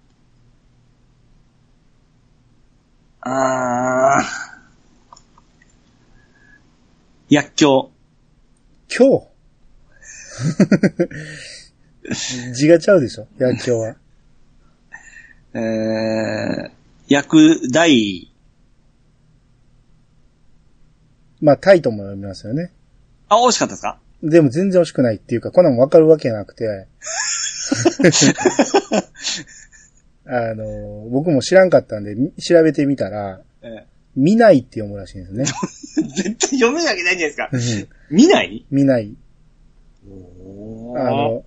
[3.21, 4.23] あー、
[7.29, 7.89] 薬莢。
[8.89, 9.27] 今日
[12.53, 13.27] 字がちゃうでしょ？
[13.37, 13.95] 薬莢は。
[15.53, 16.71] えー、
[17.09, 18.31] 薬大、
[21.41, 22.71] まあタイとも読みますよね。
[23.29, 23.99] あ、惜しかったですか？
[24.23, 26.87] でも全然惜しくないっていうか、こんなもんわかるわけなくて。
[30.25, 35.43] あの、僕も知らんかったんで、み調べてみたら、え見ないって読むらしいんですね。
[35.43, 37.87] ー 絶対読めるわけないじゃないですか。
[38.11, 38.65] うん見ない？
[38.71, 39.15] 見ない。
[40.09, 41.45] おあの、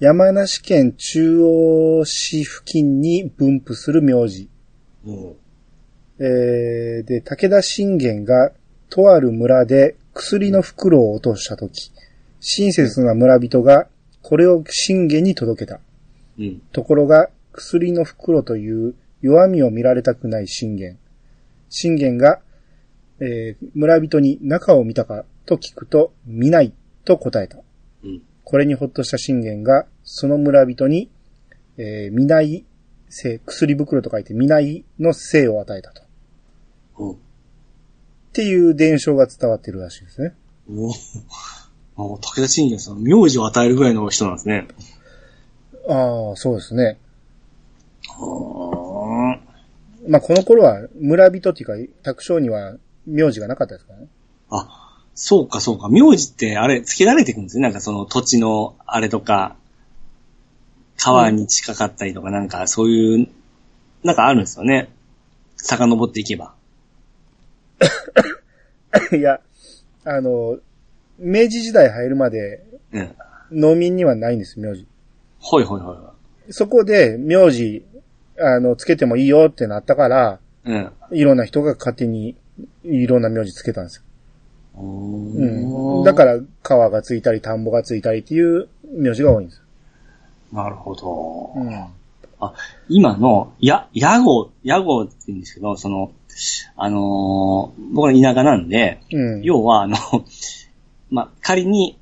[0.00, 4.48] 山梨県中央市付近に分布する名字。
[5.06, 5.36] うん
[6.18, 8.52] えー、で、武田信玄が、
[8.90, 11.92] とある村で薬の袋を落としたとき、
[12.40, 13.86] 親切な村人が、
[14.22, 15.80] これを信玄に届けた。
[16.38, 16.62] うん。
[16.72, 20.98] ところが、薬の袋という弱みを見られたくない信玄。
[21.68, 22.40] 信玄が、
[23.20, 26.72] えー村人に中を見たかと聞くと、見ない
[27.04, 27.58] と答えた。
[28.44, 28.50] うん。
[28.50, 31.10] これにほっとした信玄が、その村人に、
[31.76, 32.64] えー見ない
[33.08, 36.02] 性、薬袋と書いて見ないの性を与えたと。
[36.98, 37.12] うん。
[37.12, 37.16] っ
[38.32, 40.34] ていう伝承が伝わってるらしいですね。
[40.68, 40.90] お
[41.96, 44.66] お武田信玄さん、名字を与えるぐらいの人なんですね。
[45.88, 46.98] ああ、そうですね。
[48.08, 49.38] は
[50.08, 52.74] まあ、この頃は村人っていうか、卓章には
[53.06, 54.08] 名字がなかったですからね。
[54.50, 54.83] あ、
[55.14, 55.88] そうかそうか。
[55.88, 57.62] 名字ってあれ、付けられていくんですね。
[57.62, 59.56] なんかその土地のあれとか、
[60.96, 63.28] 川に近かったりとか、なんかそういう、
[64.02, 64.90] なんかあるんですよね。
[65.56, 66.54] 遡っていけば。
[69.16, 69.40] いや、
[70.04, 70.58] あの、
[71.18, 73.16] 明治時代入るまでうん。
[73.52, 74.86] 農民にはないんです、名字。
[75.38, 76.12] ほいほいほいほ
[76.50, 77.84] そこで名字、
[78.38, 80.70] あの、つけてもいいよってなったから、い。
[80.70, 80.92] うん。
[81.12, 82.36] いろんな人が勝手に
[82.84, 84.02] いろんな名字つけたんですよ。
[84.76, 86.04] ううん。
[86.04, 89.62] だから、川がついたり、田んぼがついたりっていう名字が多いんです。
[90.52, 91.52] なるほど。
[91.56, 91.74] うん。
[92.40, 92.54] あ、
[92.88, 96.12] 今の、や、屋号、屋号って言うんですけど、その、
[96.76, 99.42] あのー僕の田舎なんで、うん。
[99.42, 99.96] 要は、あの、
[101.10, 101.98] まあ、仮に、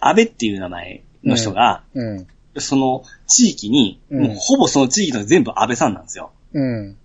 [0.00, 2.26] 安倍っていう名前の人が、うん。
[2.58, 6.30] その地域に、うんもうほぼその地域の全部安倍さんなんですよ。
[6.52, 6.96] うん。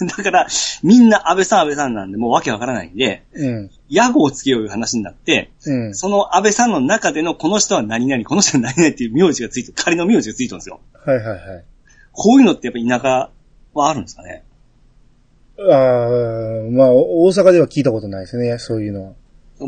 [0.06, 0.46] だから、
[0.82, 3.70] みんな安倍さん安倍さんなんで、もうわけわからないんで、うん。
[3.88, 5.94] 屋号をつけよういう話になって、うん。
[5.94, 10.80] その安倍さんの中でのこの人は何々、この人は何々っていう名字がついてる、仮の名字がついてるんですよ。
[11.04, 11.64] はいはいはい。
[12.12, 13.30] こういうのってやっぱ田舎
[13.74, 14.44] はあるんですかね？
[15.60, 19.12] ああ、まあ、お大阪では聞いたことないですね、そういうのは。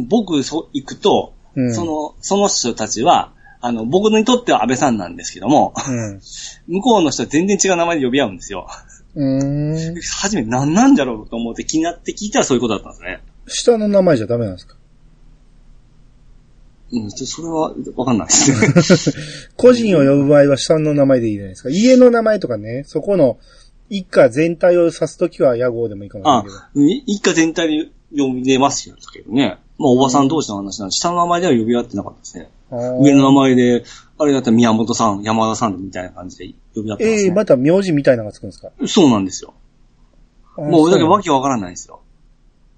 [0.09, 1.75] 僕、そう、行くと、うん。
[1.75, 6.21] その、その人たちは、あの、僕にとっては安倍さんなんですけども、うん。
[6.69, 8.69] 向こうの人は全然違う名前で呼び合うんですよ。
[9.15, 10.01] うーん。
[10.03, 13.23] 初め何なんだろうと思って気になって聞いたらそういうことだったんですね。
[13.47, 14.77] 下の名前じゃダメなんですか？
[16.93, 19.25] うん、ちょそれはわかんないですね。
[19.57, 21.71] 個人を呼ぶ場合は下の名前でいいじゃないですか。
[21.71, 23.39] 家の名前とかね、そこの
[23.89, 29.59] 一家全体を指すときは屋号でもいいかもしれなあいけど。、い一家全体で呼び出ますけどね。
[29.79, 32.49] まあ、おばさん同士の話なんで、下の名前では呼び合ってなかったですね。
[33.01, 33.85] 上の名前で、
[34.23, 37.35] あれだったら宮本さん、山田さんみたいな感じで呼び合ってますええね。
[37.35, 38.71] また名字みたいなのがつくんですか？
[38.87, 39.55] そうなんですよ。
[40.57, 42.03] もう、だけわけわからないんですよ。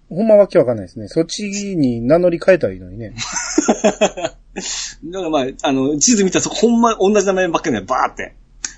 [0.08, 1.08] ほんまわけわかんないですね。
[1.08, 1.42] そっち
[1.76, 3.14] に名乗り変えたらいいのにね。
[3.82, 8.34] だからまあ、あの、地図見たらそこほんま同じ名前ばっかりでバーって。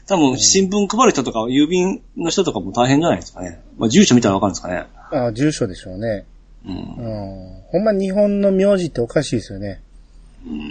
[0.06, 3.60] 多分、新聞配る人とか、郵便の人とかも大変じゃないですかね。
[3.78, 4.84] まあ、住所見たらわかるんですかね。
[5.10, 6.24] ああ、住所でしょうね。
[6.66, 6.78] うんう。
[6.78, 7.62] ん。
[7.72, 9.80] ほんま日本の名字っておかしいですよね。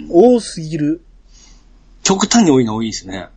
[0.08, 1.02] 多すぎる。
[2.04, 3.28] 極端に多いの多いですね。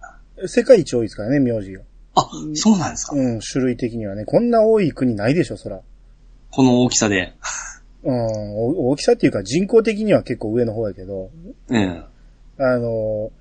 [0.45, 1.82] 世界一多いですからね、名字が。
[2.15, 3.15] あ、そうなんですか。
[3.15, 4.26] うん、種類的にはね。
[4.26, 5.82] こんな多い国ないでしょ、そら。
[6.51, 7.34] この大きさで。
[8.03, 11.30] うん、お大きさっていうか人口的には結構上の方やけど、
[11.72, 12.03] ええ。
[12.59, 13.32] あの、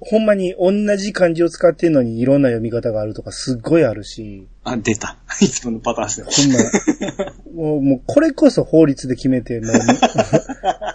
[0.00, 5.16] ほんまに同じ漢字を使ってんのにいろんな読み方があるとかすっごいあるし、あ、出た。
[5.40, 6.56] いつものパターンですね。
[7.54, 9.70] ほんま、もう、もうこれこそ法律で決めて、もう、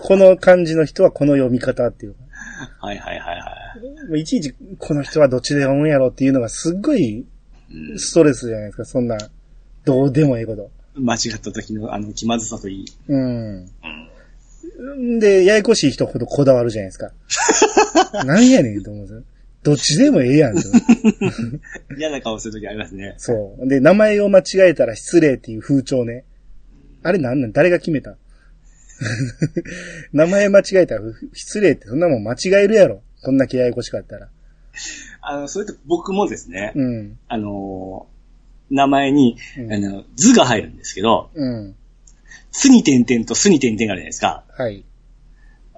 [0.03, 2.15] この漢字の人はこの読み方っていう。
[2.79, 4.21] はいはいはいはい。
[4.21, 7.25] いちいちこの人はどっちで思うんやろっていうのがすっごい
[7.71, 9.17] うんストレスじゃないですか、そんな、
[9.85, 10.71] どうでもええこと。
[10.95, 12.85] 間違った時のあの気まずさといい。
[13.07, 13.65] うん。
[14.79, 15.19] うん。
[15.19, 17.11] で、ややこしい人ほどこだわるじゃないですか。
[18.25, 19.23] なんやねんと思うんですよ。
[19.61, 20.61] どっちでもええやんと。
[21.97, 23.13] 嫌な顔する時ありますね。
[23.17, 23.67] そう。
[23.67, 26.23] で、名前を間違えたら失礼っていう風潮ね。
[27.03, 27.51] あれなんなん？
[27.51, 28.15] 誰が決めた？
[30.13, 31.01] 名前間違えたら
[31.33, 33.01] 失礼ってそんなもん間違えるやろ。
[33.23, 34.29] こんだけややこしかったら。
[35.21, 37.17] あの、それと僕もですね、うん。
[37.27, 38.19] あのー
[38.71, 41.75] 名前に、うんあの、図が入るんですけど、うん。
[42.51, 44.43] つに点々とすに点々があるじゃないですか。
[44.57, 44.85] はい。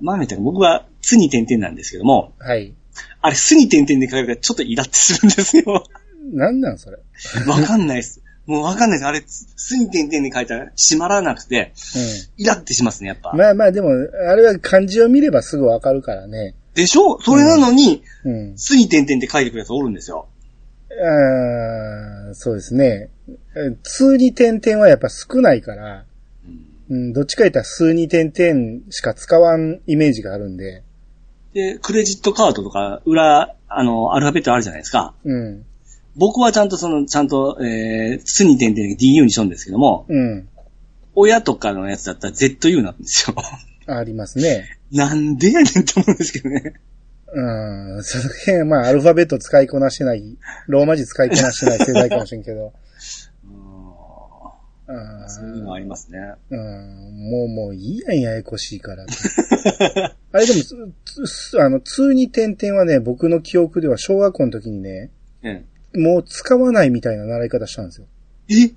[0.01, 2.73] まあ、みたいな僕はつに点々なんですけども、はい。
[3.21, 5.85] あれ、すに点々で書かれたらちょっとイラってするんですよ。
[6.33, 6.97] なんなんそれ。
[7.47, 8.21] わかんないです。
[8.45, 9.07] もうわかんないです。
[9.07, 11.73] あれ、つすに点々で書いたら閉まらなくて、
[12.37, 13.31] イラってしますね、やっぱ。
[13.31, 13.37] うん。
[13.37, 16.55] まあまあでも、あれは漢字を見ればすぐわかるからね。
[16.73, 17.19] でしょ？
[17.21, 18.57] それなのに、うん。
[18.57, 20.27] すに点々って書いてくるやつおるんですよ。
[20.89, 23.09] あーそうですね。
[23.55, 26.05] え通に点々はやっぱ少ないから、
[26.89, 30.83] うんうん、どっちか言ったら数に点々しか使わんイメージがあるんで、
[31.53, 35.13] で、クレジットカードとか、裏、あの、アルファベットあるじゃないですか。
[35.25, 35.65] うん。
[36.15, 40.47] 僕はちゃんとその、ちゃんと、えー、つに点々で DU にしようんですけども、うん。
[41.15, 43.35] 親とかのやつだったら ZU なんですよ。
[43.87, 44.79] ありますね。
[44.91, 46.73] なんでやねんって思うんですけどね。
[47.33, 48.03] うん。
[48.03, 50.37] その辺はまあアルファベット使いこなしてない、
[50.67, 52.73] ローマ字使いこなしてない世代かもしれんけど。
[53.45, 53.61] うん
[54.87, 56.19] うんそういうのありますね。
[56.49, 57.31] うん。
[57.31, 59.05] もうもういいやん、ややこしいから。
[60.33, 60.59] あれでも、
[61.05, 65.09] つつあの、通に点々はね、僕の記憶では小学校の時にね、
[65.43, 65.63] え
[65.95, 68.07] もう使わないみたいな習い方したんですよ。
[68.49, 68.73] え？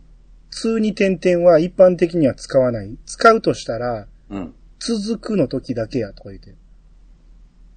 [0.50, 2.96] 通に点々は一般的には使わない。
[3.06, 4.54] 使うとしたら、うん。
[4.78, 6.54] 続くの時だけやとか言って。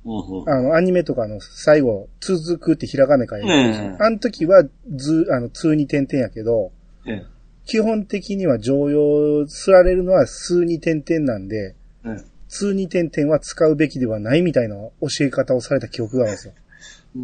[0.06, 4.64] うんうんあの、アニメとかの最後、続くってひらがな書いてるんですようんあの時は、
[4.96, 6.72] ず、あの、通に点々やけど、
[7.06, 7.26] ええ
[7.68, 16.54] 基本的には常用すられるのは数に点々なんで、うん通に点々は使うべきではないみたいな教え方をされた記憶があるんですよ。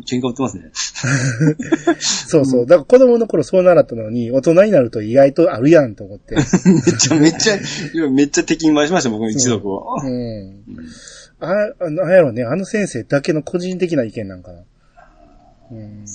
[0.02, 0.72] 喧嘩売ってますね。
[2.00, 2.66] そうそう。
[2.66, 6.36] だから子供の頃そう習ったのに、大人になると意外とあるやんと思って。
[6.36, 6.46] めっ
[6.98, 7.60] ちゃめっちゃ、
[7.94, 9.96] 今めっちゃ敵に回しました、僕の一族を。
[10.04, 10.64] うん。
[11.40, 14.64] あ、あなんやろね、あの先生だけの個人的な意見なんかな。
[15.72, 16.06] うん。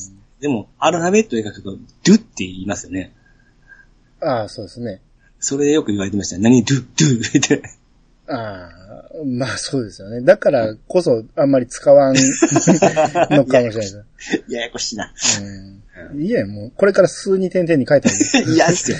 [0.40, 3.12] でも、アルファベットで書くと、ドゥって言いますよね。
[4.20, 5.00] ああ、そうですね。
[5.40, 6.42] それよく言われてましたね。
[6.42, 7.62] 何ドゥ、ドゥって。
[8.28, 10.20] ああ、まあそうですよね。
[10.20, 14.04] だからこそあんまり使わんのかもしれないです。
[14.48, 15.12] ややこしいな。
[15.42, 16.22] うん。
[16.22, 18.54] いいや、もう、これから数に点々に書いたらいい。
[18.54, 18.98] 嫌ですよ。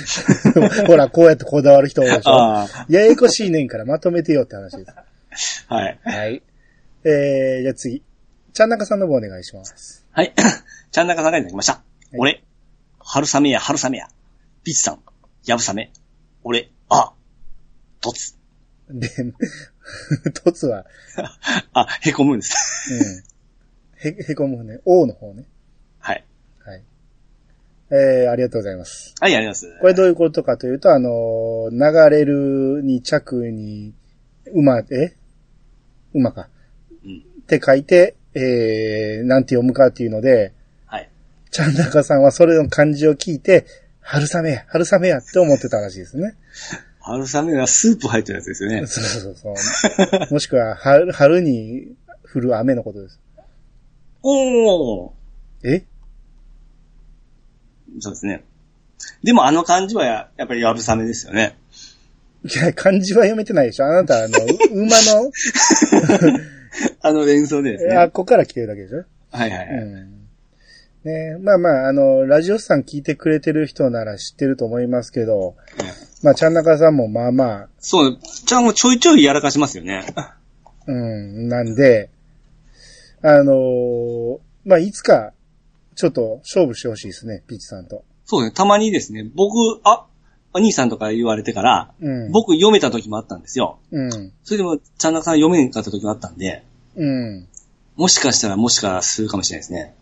[0.86, 2.30] ほら、こうやってこだわる人多いでしょ。
[2.30, 2.86] ああ。
[2.88, 4.84] ややこしいねんからまとめてよって話で
[5.30, 5.64] す。
[5.68, 5.98] はい。
[6.02, 6.42] はい。
[7.04, 8.02] えー、じゃあ次。
[8.52, 10.04] ちゃんなかさんの方お願いします。
[10.10, 10.34] はい。
[10.90, 11.74] ちゃんなかさんがいただきました。
[11.74, 12.42] い俺、
[12.98, 14.08] 春雨や春雨や。
[14.64, 15.00] ピッチさん、
[15.46, 15.92] やぶさめ。
[16.42, 17.12] 俺、あ、
[18.00, 18.37] とつ。
[18.90, 19.08] で、
[20.32, 20.86] とつは、
[21.72, 23.24] あ、へこむんです。
[24.04, 24.10] うん。
[24.10, 24.80] へ、へこむね。
[24.84, 25.44] 王の方ね。
[25.98, 26.24] はい。
[26.64, 26.82] はい。
[27.90, 29.14] えー、ありがとうございます。
[29.20, 29.66] はい、あります。
[29.80, 33.92] これどういうことかというと、あのー流れるに着に、
[34.54, 35.14] 馬、え？
[36.14, 36.48] 馬か。
[37.04, 37.18] うん。
[37.42, 40.52] って書いて、えー、なんて読むかっていうので、
[40.86, 41.10] はい。
[41.50, 43.66] ちゃんなかさんはそれの漢字を聞いて、
[44.00, 46.34] 春雨や、春雨やって思ってたらしいですね。
[47.08, 48.86] 春雨はスープ入ってるやつですよね。
[48.86, 49.50] そうそうそ
[50.30, 50.32] う。
[50.32, 51.94] もしくは、春、春に
[52.32, 53.18] 降る雨のことです。
[54.22, 55.10] おー。
[55.64, 55.84] え？
[58.00, 58.44] そうですね。
[59.22, 61.56] でもあの漢字はややっぱりやぶさめですよね。
[62.44, 65.30] いや、漢字は読めてないでしょあなた、あの、う馬の、
[67.02, 67.96] あの連想でですね。
[67.96, 69.04] あっこから来てるだけでしょ？
[69.30, 69.68] はいはいはい。
[69.68, 70.17] うん。
[71.04, 75.54] ねまあまあ、あの、ラジオさん聞いてくれてる人なら知ってると思いますけど、
[76.22, 80.04] まあ、ちゃんなかさんもまあまあ、そう、ちゃんもちょいちょいやらかしますよね。
[80.86, 82.10] うん、なんで、
[83.22, 85.32] あのーまあ、いつか、
[85.94, 88.04] ちょっと勝負してほしいですね、ピッチさんと。
[88.24, 88.50] そうね。
[88.50, 90.06] たまにですね、僕、あ、
[90.52, 92.32] お兄さんとか言われてから、うん。
[92.32, 93.78] 僕読めた時もあったんですよ。
[93.90, 94.32] うん。
[94.44, 96.62] それでも、ちゃんなかさん読めんかった時もあったんで、
[96.96, 97.48] うん。
[97.96, 99.94] もしかしたらもしかするかもしれないですね。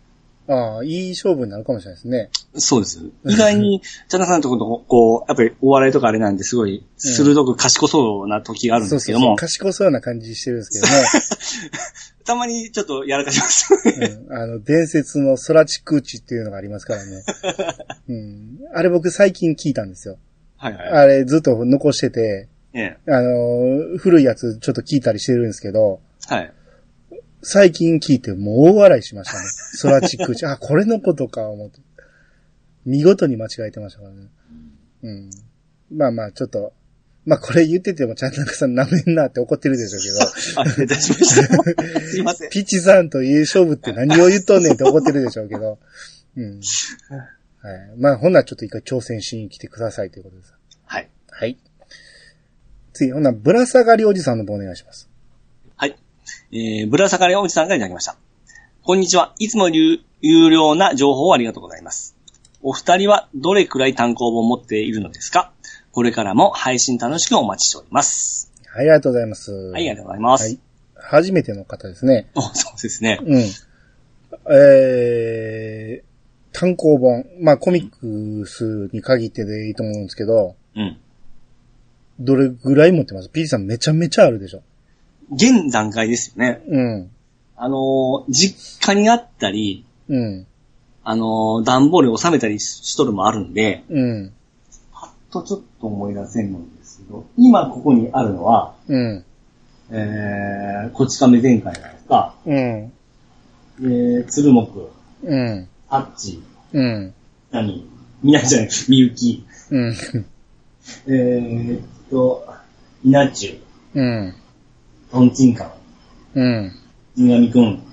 [0.47, 2.29] ああ、いい勝負になるかもしれないですね。
[2.55, 3.01] そうです。
[3.25, 10.87] 意外に、ちゃんなかさんのところこう、やっぱりお笑いとかあれなんですごい、鋭く賢そうな時があるんですけども、賢そうな感じしてるんですけど
[12.25, 13.73] たまにちょっとやらかします。
[13.85, 14.33] うん。
[14.33, 17.23] あの、伝説の空地空地っていうのがありますからね。
[18.09, 18.59] うん。
[18.73, 20.17] あれ僕最近聞いたんですよ。
[20.57, 20.89] はいはい。
[20.89, 23.11] あれずっと残してて、ええ。
[23.11, 26.53] あの、古いやつちょっと聞いたりしてるんですけど、はい。
[27.49, 29.45] 最近聞いてもう大笑いしましたね。
[29.81, 30.45] 空チクチ。
[30.45, 31.79] あ、これのことか、思って。
[32.85, 34.27] 見事に間違えてましたからね。
[35.03, 35.29] うん。
[35.89, 36.73] まあまあ、ちょっと、
[37.25, 40.19] まあこれ言っててもちゃんとさん舐めんなって怒ってるでしょうけど。
[40.59, 42.01] あ、失礼いたしました。
[42.03, 42.49] すいません。
[42.49, 45.79] ピッチさんといい勝負って何を言っとんねんって怒ってるでしょうけど。
[46.35, 46.59] うん。
[47.61, 47.93] はい。
[47.97, 50.53] まあ、ほんならちょっと一回挑戦しに来てくださいということです。
[50.83, 51.09] はい。
[51.29, 51.57] はい。
[52.91, 55.09] 次、ほんならぶら下がりおじさんの方お願いします。
[56.51, 56.79] はい。
[56.81, 58.15] えー、ぶら下がりおじさんからいただきました。
[58.83, 59.33] こんにちは。
[59.39, 62.15] いつも有有料な情報をありがとうございます。
[62.61, 65.51] お二人はどれくらい単行本を持っているのですか？
[65.91, 68.51] これからも配信楽しくお待ちしております。
[68.67, 69.51] はい、ありがとうございます。
[69.51, 70.43] はい、ありがとうございます。
[70.43, 70.59] はい。
[70.95, 72.27] 初めての方ですね。
[72.35, 73.19] お そうですね。
[73.23, 73.43] うん。
[74.53, 77.25] えー、単行本。
[77.39, 80.97] まあ、コミックスに限ってでいいと思うんですけど、うん。
[82.19, 83.29] どれぐらい持ってます？
[83.29, 84.63] ピーさんめちゃめちゃあるでしょ。
[85.31, 86.61] 現段階ですよね。
[86.67, 87.11] うん。
[87.55, 90.47] あのー実家にあったり、うん。
[91.03, 94.31] あのー段ボールに収めたりしとるもあるんで、うん。
[94.93, 99.25] パッとちょっと思い出せんのですけど、今ここにあるのは、うん。
[99.89, 102.55] えー、こち亀前回なのか、うん。
[102.55, 104.89] えー、鶴木、
[105.23, 105.67] うん。
[105.87, 107.13] ハッチ、うん。
[107.51, 107.89] 何、
[108.21, 109.95] みなじゃない、みゆき、うん。
[111.07, 112.45] えーっと、
[113.03, 113.61] 稲中、
[113.93, 114.33] うん。
[115.11, 115.71] トンチンカン、
[116.35, 116.71] うん。
[117.15, 117.83] 死神くん、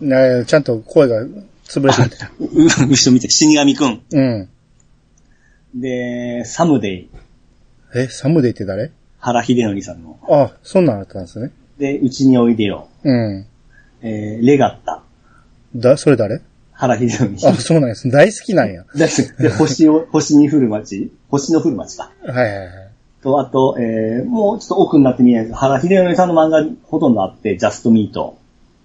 [0.00, 1.24] なちゃんと声が
[1.64, 2.30] 潰れてる。
[2.40, 4.48] う、後ろ見て、死神くん、うん。
[5.74, 7.10] で、サムデイ、
[7.94, 8.90] え、サムデイって誰？
[9.18, 11.50] 原秀則さんの、あ、そんなんあったんですね。
[11.78, 13.46] で、うちにおいでよ、うん。
[14.02, 15.02] えー、レガッタ、
[15.74, 16.40] だ、それ誰？
[16.72, 17.48] 原秀則。
[17.48, 18.10] あ、そうなんです。
[18.10, 18.84] 大好きなんや。
[18.94, 19.08] で、
[19.38, 21.10] で星を、 星に降る街？
[21.30, 22.10] 星の降る街か。
[22.26, 22.83] はいはいはい。
[23.24, 28.38] と、あと、えー、もうちょっと奥になって見えないです原秀則さんの漫画ほとんどあって、ジャストミート、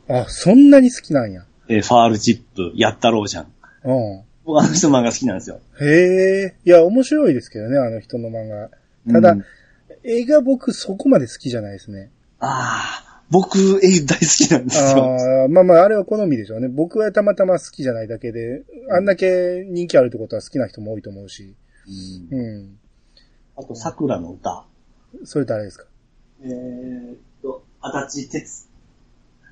[0.09, 1.45] あ、そんなに好きなんや。
[1.67, 3.45] えー、ファールチップ、やったろうじゃん。
[3.83, 4.23] うん。
[4.43, 5.59] 僕あの人の漫画好きなんですよ。
[5.79, 6.55] へえ。
[6.65, 8.69] いや、面白いですけどね、あの人の漫画。
[9.13, 9.45] ただ、うん
[10.03, 12.09] 映画僕そこまで好きじゃないですね。
[12.39, 15.03] ああ、僕、絵大好きなんですよ。
[15.03, 16.67] ああ、まあまあ、あれは好みでしょうね。
[16.67, 21.55] 僕はたまたま好きじゃないだけで、あんだけ人気あるってことは好きな人も多いと思うし。
[22.31, 22.78] うんうん。
[23.59, 24.63] あと、桜の歌。
[25.25, 25.85] それ誰ですか？
[26.43, 28.69] えーっと、足立鉄。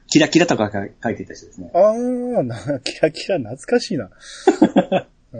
[0.07, 0.71] キラキラとか
[1.03, 1.69] 書いていた人ですね。
[1.73, 1.89] あ
[2.39, 4.05] あ、な、キラキラ懐かしいな。
[5.33, 5.37] う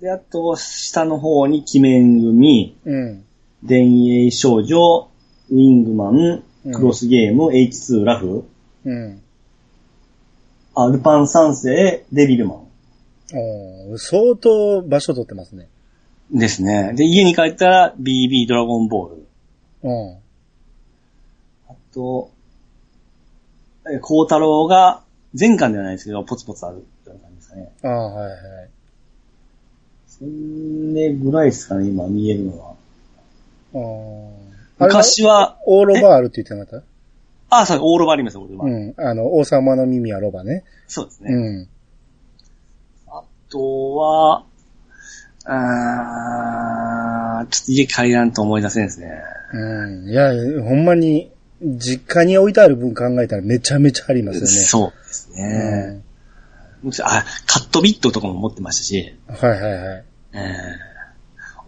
[0.00, 2.88] で、あと、下の方に、鬼面組、ん。
[2.88, 3.24] うん。
[3.66, 5.08] 田園少女、
[5.50, 8.44] ウィングマン、うんクロスゲーム、H2 ラフ、
[8.84, 9.22] うん。
[10.74, 12.54] アルパン三世、デビルマ
[13.34, 15.68] おー相当場所取ってますね。
[16.34, 16.38] ン。
[16.38, 16.92] ですね。
[16.94, 19.26] で、家に帰ったら、BB ドラゴンボール。
[19.82, 20.16] うん。
[21.68, 22.30] あと、
[23.92, 25.02] え、孝太郎が、
[25.34, 27.72] 全巻ではないですけど、ポツポツあるって感じですかね。
[27.82, 28.70] ああ、はいはい。
[30.06, 32.74] それぐらいですかね、今見えるのは。
[33.74, 34.36] あー
[34.78, 36.84] 昔は、オーロバあるって言ってなかっ
[37.50, 38.64] あ、そう、オーロバありますよ、オーロバ。
[38.64, 38.94] たうん。
[38.96, 40.64] あの、王様の耳はロバね。
[40.88, 41.32] そうですね。
[41.32, 41.68] うん。
[43.08, 44.44] あとは、
[45.48, 49.10] あーちょっと家帰らんと思い出せんですね。
[49.52, 50.08] うん。
[50.08, 50.32] いや、
[50.64, 51.30] ほんまに、
[51.62, 54.48] 実家に置いてある分考えたらめちゃめちゃありますよね。
[54.48, 56.02] そうですね。
[57.02, 59.34] あ、カットビットとかも持ってましたし、うん。
[59.36, 60.04] はいはいはい。
[60.32, 60.38] え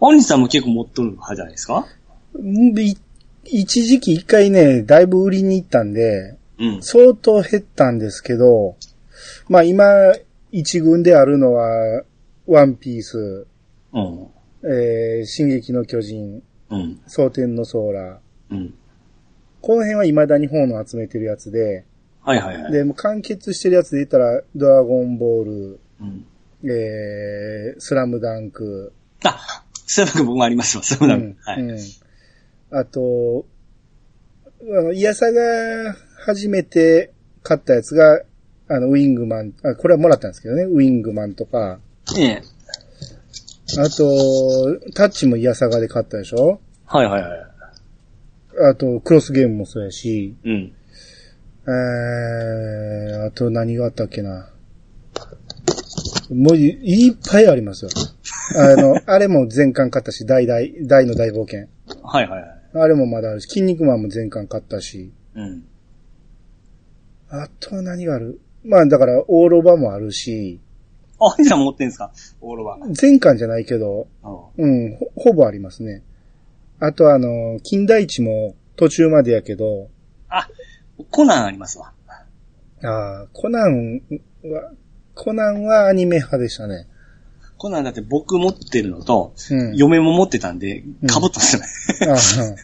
[0.01, 1.87] ー、アンリさんも結構持っとる派じゃないですか？
[2.39, 2.97] んい
[3.45, 6.83] 一時期一回ね、だいぶ売りに行ったんで、うん。
[6.83, 8.75] 相当減ったんですけど、
[9.47, 9.85] まあ今、
[10.51, 12.03] 一軍であるのは、
[12.45, 13.47] ワンピース、
[13.93, 14.27] うん。
[14.63, 17.01] えー、進撃の巨人、うん。
[17.07, 18.55] 蒼天のソーラー。
[18.55, 18.73] うん。
[19.61, 21.85] この辺は未だに本を集めてるやつで、
[22.21, 22.71] はいはいはい。
[22.71, 26.25] で、もう完結してるやつで言ったら、ドラゴンボール、うん。
[26.63, 31.41] えー、スラムダンク、あ、スラムダンク僕もありますよ、スラムダンク。
[31.43, 31.61] はい。
[31.61, 31.79] うん。
[32.71, 33.45] あと、
[34.61, 37.13] あの、イヤサが初めて
[37.43, 38.21] 買ったやつが、
[38.67, 41.79] あの、ウィングマン、あ、これはもらったんですけどね、ウィングマンとか、
[42.17, 42.43] ええ。
[43.77, 46.59] あと、タッチもイヤサガで買ったでしょ？
[46.85, 47.41] はいはいはい。
[48.71, 50.73] あと、クロスゲームもそうやし、うん。
[51.67, 54.49] えー、あと何があったっけな？
[56.33, 57.91] もういいっぱいありますよ。
[58.57, 61.67] あの、あれも全巻買ったし、大大、大の大冒険。
[62.03, 62.59] はいはいはい。
[62.73, 65.11] あれもまだあるし、筋肉マンも全巻買ったし。
[65.35, 65.63] うん。
[67.29, 68.39] あとは何がある？
[68.63, 70.59] まあだから、オーロバもあるし、
[71.19, 72.11] あ、アンリさん持ってんすか？
[72.41, 72.77] オーロバ。
[72.91, 74.07] 全巻じゃないけど、
[74.57, 76.03] うん、ほほぼありますね。
[76.79, 79.89] あとあの、金田一も途中までやけど、
[80.29, 80.47] あ、
[81.11, 81.91] コナンありますわ。
[82.81, 84.01] ああ、コナン
[84.43, 84.71] は、
[85.15, 86.87] コナンはアニメ派でしたね。
[87.57, 89.75] コナンだって僕持ってるのと、うん。
[89.75, 92.55] 嫁も持ってたんで、うん被ったんですよね。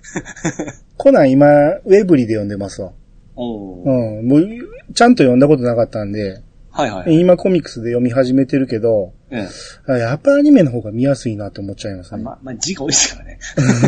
[0.95, 2.93] コナン今、ウェブリで読んでますわ。
[3.35, 4.25] うん。
[4.25, 4.41] もう、
[4.93, 6.41] ちゃんと読んだことなかったんで、
[6.76, 7.19] はいはい。
[7.19, 9.47] 今コミックスで読み始めてるけど、うん。
[9.88, 12.21] あやっぱアニメの方が見やすいなと思っちゃいますね。
[12.23, 13.39] まあ、まあ、字が多いですからね。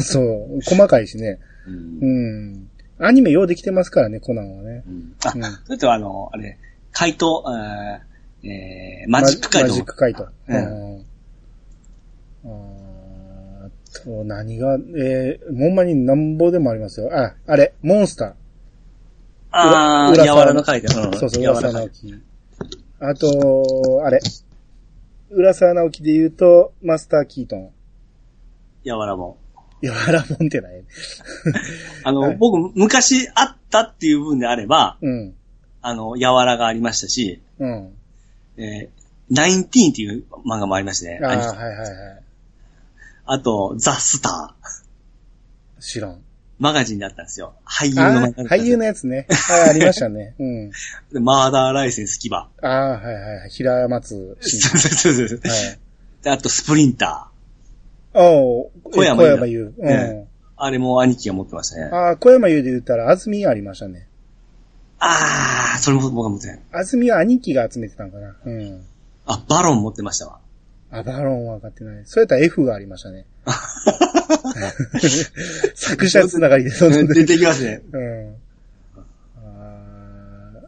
[0.01, 0.61] そう。
[0.63, 1.39] 細かいしね。
[1.67, 2.05] うんう
[2.53, 2.69] ん。
[2.99, 4.83] アニメようできてますからね、コナンはね。
[4.87, 6.57] うんあ、うんそれとあの、あれ、
[6.91, 9.83] 怪盗、あーえー、マジック怪盗マジッ。
[9.83, 10.27] クカイト。
[10.47, 11.05] うんうん
[12.45, 17.09] あーと、何が、えー、ほんまになんぼでもありますよ。
[17.11, 18.33] あ、あれ、モンスター。
[19.51, 21.01] あー、裏柔らの怪盗。
[21.01, 22.26] うんそうそう、柔ら浦沢かい直樹。
[22.99, 24.19] あと、あれ。
[25.29, 27.71] 浦沢直樹で言うと、マスター・キートン。
[28.83, 29.37] 柔らも。
[29.81, 30.83] いや、あらもんってない。
[32.03, 35.35] あの、はい僕、昔あったっていう分であれば、うん。
[35.81, 37.93] あの、柔らがありましたし、うん。
[38.57, 38.89] えー、
[39.29, 41.19] ナインティーンっていう漫画もありましてね。
[41.21, 42.23] あはいはいはい。
[43.25, 45.81] あと、ザ・スター。
[45.81, 46.21] 知らん。
[46.59, 47.53] マガジンだったんですよ。
[47.65, 49.27] 俳優ああの漫画だったんですよ俳優のやつね。
[49.29, 50.33] ああ、ありましたね。
[50.39, 50.71] うん。
[51.11, 52.31] でマーダーライセンス牙。
[52.33, 53.49] ああ、はいはいはい。
[53.49, 55.39] 平松そう真そうそうそう。
[55.43, 55.79] はい。
[56.23, 57.29] であと、スプリンタ
[58.13, 59.73] おう小山優小山優。
[59.77, 59.87] うん。
[59.87, 60.37] ねー。
[60.59, 61.83] あれも兄貴が持ってましたね。
[61.91, 64.07] ああ、小山優で言ったら、安住ありましたね。
[64.99, 66.59] あー、それも僕が持ってない。
[66.71, 68.35] 安住は兄貴が集めてたんかな。
[68.43, 68.83] うん。
[69.27, 70.39] あ、バロン持ってましたわ。
[70.91, 72.01] あ、バロンは分かってない。
[72.05, 73.25] そうやったら F がありましたね。
[75.75, 77.81] 作者つながりで、その出てきますね。
[77.91, 78.35] うん。
[79.37, 80.61] あ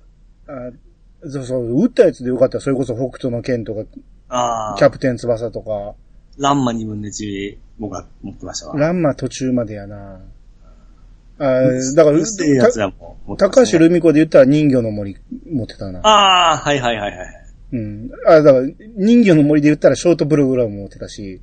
[0.47, 0.71] ーあ、
[1.29, 3.81] そうそう、撃ったやつでよかったら、それこそ北斗の剣とか、
[4.29, 5.95] あー、キャプテン翼とか、
[6.37, 8.77] ランマ2分の1、僕が持ってましたわ。
[8.77, 10.19] ランマ途中までやな。
[11.39, 12.25] あーだから、た
[13.37, 15.17] 高橋留美子で言ったら人魚の森
[15.49, 16.01] 持ってたな。
[16.03, 17.38] あー、はいはいはいはい。
[17.71, 18.09] うん。
[18.27, 18.67] あ、だから、
[18.97, 21.41] 人魚の森で言ったらショートプログラム持ってたし、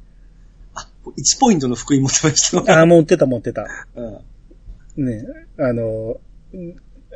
[0.75, 2.81] あ、1ポイントの福音持ってましたわ。
[2.83, 3.67] あ、持ってた持ってた。
[3.95, 5.07] うん。
[5.07, 5.25] ね、
[5.59, 6.19] あの、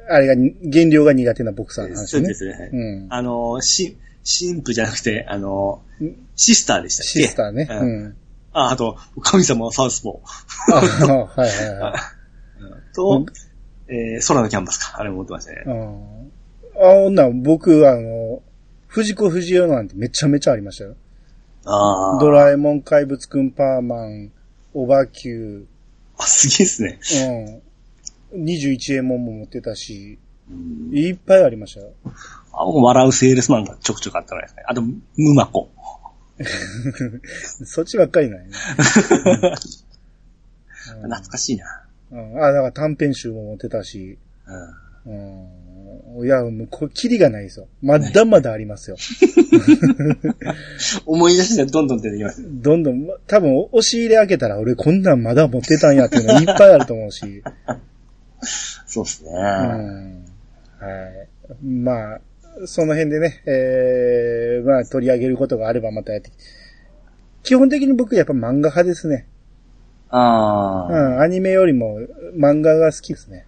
[0.09, 2.35] あれが、減量が苦手なボクサーの話ねそうで。
[2.35, 2.71] すね。
[2.73, 3.07] うん。
[3.11, 7.23] あの、し、神父じゃなくて、あのん、シスターでしたっけ？
[7.23, 7.69] シスターね。
[7.71, 7.75] う。
[7.75, 8.17] うんん。
[8.53, 10.21] あ、あと、神様はサウスポ
[10.73, 11.95] あはいはいはい。
[12.93, 12.95] ー。
[12.95, 13.27] と、
[13.89, 15.01] えー、空のキャンバスか。
[15.01, 15.63] あれも持ってましたね。
[15.67, 16.31] うん
[16.81, 18.43] あ、ほんなら僕、あの、
[18.91, 20.97] 藤子不二雄なんてめちゃめちゃありましたよ。
[21.64, 22.20] あー。
[22.20, 24.32] ドラえもん、怪物くん、パーマン、
[24.74, 25.64] オバキュ
[26.18, 26.99] あ、すげえっすね。
[27.01, 28.45] ー、うん。
[28.45, 30.18] 21円もんも持ってたし、
[30.51, 31.93] うんいっぱいありましたよ。
[32.53, 34.64] あ、僕笑うセールスマンがちょくちょくあったからですね。
[34.66, 34.99] あと、ム
[35.34, 35.70] マコ。
[37.64, 38.51] そっちばっかりなんやね。
[40.97, 41.86] う ん懐かしいな。
[42.11, 44.18] うん、あ、だから短編集も持ってたし、
[45.07, 45.12] うん。
[45.12, 45.70] うん。
[46.24, 47.68] いや、もう、これ、キリがないですよ。
[47.82, 48.97] まだまだありますよ。
[51.07, 52.45] 思い出したらどんどん出てきます。
[52.47, 57.43] どんどん、多分、押し入れ開けたら、俺こんなんまだ持ってたんやっていうのいっぱいあると思うし。
[58.86, 59.30] そうですね。
[59.30, 59.36] うん。
[59.36, 60.91] は
[61.62, 61.64] い。
[61.64, 62.20] まあ、
[62.66, 66.30] その辺でね、えー、まあ、取り上げることがあればまたやって。
[67.43, 69.26] 基本的に僕やっぱ漫画派ですね。
[70.11, 70.93] ああ。
[70.93, 72.01] うん、アニメよりも
[72.36, 73.47] 漫画が好きですね。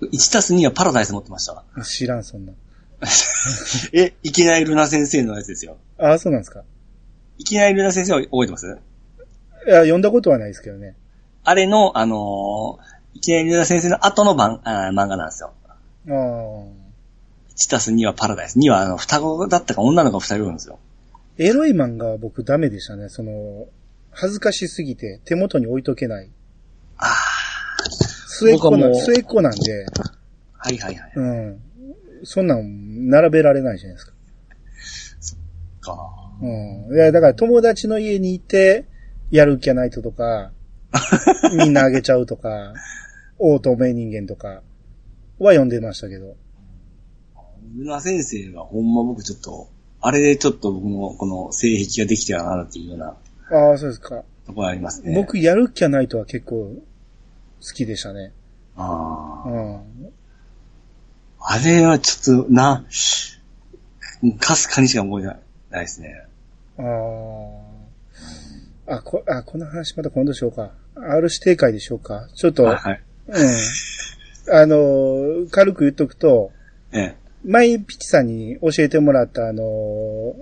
[0.00, 1.64] 1たす2はパラダイス持ってましたわ。
[1.84, 2.52] 知らん、そんな。
[3.92, 5.76] え、いきなりルナ先生のやつですよ。
[5.98, 6.62] ああ、そうなんですか。
[7.38, 8.66] いきなりルナ先生は覚えてます？
[9.66, 10.96] いや、読んだことはないですけどね。
[11.44, 15.52] あれの、あのーいきなりルナ先生の後の漫画なんですよ。
[16.08, 16.14] ああ。
[17.56, 18.58] 1たす2はパラダイス。
[18.58, 20.78] 2はあの、双子だったか女の子2人いるんですよ。
[21.38, 23.08] エロい漫画は僕ダメでしたね。
[23.08, 23.66] その、
[24.12, 26.30] 恥ずかしすぎて手元に置いとけない。
[26.98, 27.27] ああ。
[28.38, 29.86] 末っ子な、末っ子なんで、
[30.52, 31.12] はいはいはい。
[31.14, 31.60] うん。
[32.24, 34.12] そんなん並べられないじゃないですか。
[35.80, 35.96] か。
[36.42, 36.94] うん。
[36.94, 38.86] いや、だから友達の家にいて、
[39.30, 40.52] やる気ゃないととか、
[41.56, 42.74] みんなあげちゃうとか、
[43.38, 44.62] オートメ人間とか
[45.38, 46.36] は読んでましたけど。
[47.76, 49.68] ルナ先生がほんま僕ちょっと、
[50.00, 53.16] あれでちょっと僕のこの性癖ができてたなっていうような
[53.50, 54.22] ああ、そうですか。
[54.46, 55.14] ところありますね。
[55.14, 56.74] 僕、やる気ゃないとは結構
[57.60, 58.32] 好きでしたね。
[58.76, 59.48] ああ。
[59.48, 60.12] うん。
[61.40, 62.84] あれはちょっと、な、
[64.40, 65.36] かすかにしか覚えて
[65.70, 66.24] ないですね。
[66.78, 66.82] あ
[68.88, 68.96] あ。
[68.96, 70.72] あ、こ、あ、この話また今度しようか。
[70.96, 72.28] R 指定会でしようか。
[72.34, 73.02] ちょっと、はい。
[73.28, 74.54] うん。
[74.54, 76.52] あの、軽く言っとくと、
[76.92, 77.16] ええ。
[77.44, 80.34] 前ピッチさんに教えてもらったあの、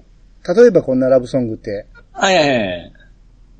[0.46, 2.92] 例えばこんなラブソングって、はいはいはい。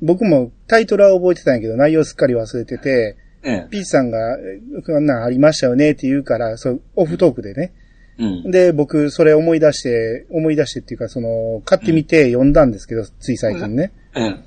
[0.01, 3.17] 僕もタイトルは覚えてたんやけど内容すっかり忘れてて、
[3.47, 3.67] ええ。
[3.69, 7.73] ピッチさんが、えこんなんありましたよねって言うから、そう、オフトークでね、
[8.19, 8.51] うん。
[8.51, 13.93] で、僕、それ思い出して、思い出してっていうか、その、買ってみて読んだんですけど、つい最近ね。
[14.15, 14.43] うん。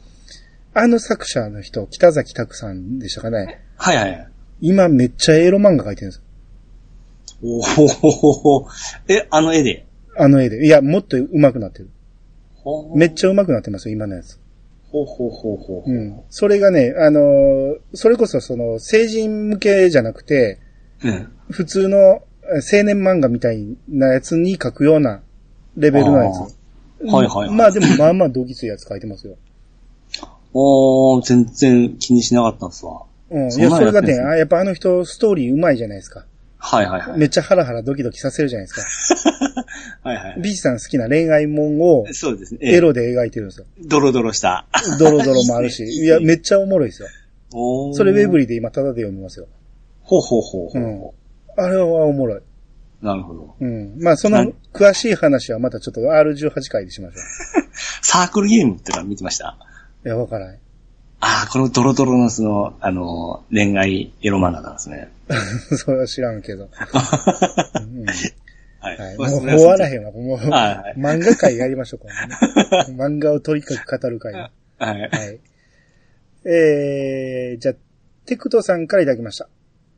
[0.74, 3.60] あの作者の人、北崎拓さんでしたかね。
[3.76, 4.28] はいはいはい。
[4.60, 6.22] 今めっちゃエロ漫画描いてるんですよ。
[7.42, 8.68] おほ
[9.08, 9.86] え、あの絵で？
[10.16, 10.66] あの絵で。
[10.66, 11.88] いや、もっと上手くなってる。
[12.56, 14.38] ほめっちゃ上手くなってますよ、今のやつ。
[14.90, 15.90] ほうほうほうほう。
[15.90, 16.20] うん。
[16.30, 20.58] それがね、あのーそれこそその、成人向けじゃなくて、
[21.04, 21.32] うん。
[21.50, 22.22] 普通の
[22.52, 25.22] え青年漫画みたいなやつに描くような
[25.76, 26.40] レベルのやつ。
[26.40, 29.36] はいはいはいまあでも、まあまあ、動機ついやつ描いてますよ。
[30.52, 33.04] おー、全然気にしなかったんですわ。
[33.30, 33.52] うん。
[33.52, 36.26] いや、それがねあやっぱあの人、ストーリー上手いじゃないですか。
[36.62, 37.18] はいはいはい。
[37.18, 39.64] めっちゃハラハラドキドキさせるじゃないですか。
[40.04, 40.40] はいはい。
[40.42, 42.60] ビーチさん好きな恋愛もんをそうですね。
[42.62, 43.66] エロで描いてるんですよ。
[43.86, 44.66] ドロドロした。
[44.98, 45.84] ドロドロもあるし。
[45.88, 47.08] いや、めっちゃおもろいですよ。
[47.52, 49.48] おーそれウェブリーで今タダで読みますよ。
[50.02, 50.82] ほうほうほうほう。
[50.82, 51.10] うん
[51.56, 52.40] あれはおもろい。
[53.02, 53.54] なるほど。
[53.60, 53.98] うん。
[53.98, 57.14] まあ、そなの詳しい話はまたちょっと R18 回でしましょ
[58.02, 59.56] サークルゲームってのは見てました？
[60.04, 60.08] う。
[60.08, 60.58] いや、わからない。
[61.20, 65.10] ああ、このドロドロのその、あの、恋愛エロ漫画なんですね。
[65.76, 66.64] それは知らんけど。
[67.76, 68.06] うん
[68.82, 68.96] はい。
[68.96, 69.18] はい。
[69.18, 70.10] まあもう終わらへんわ。
[70.10, 72.12] もう、はいはい漫画会やりましょう、今
[72.88, 72.96] 度ね。
[72.96, 74.32] 漫画をとにかく語る会。
[74.32, 74.98] ははい。
[74.98, 76.48] い。
[76.48, 77.74] えー、じゃあ、
[78.24, 79.48] テクトさんからいただきました。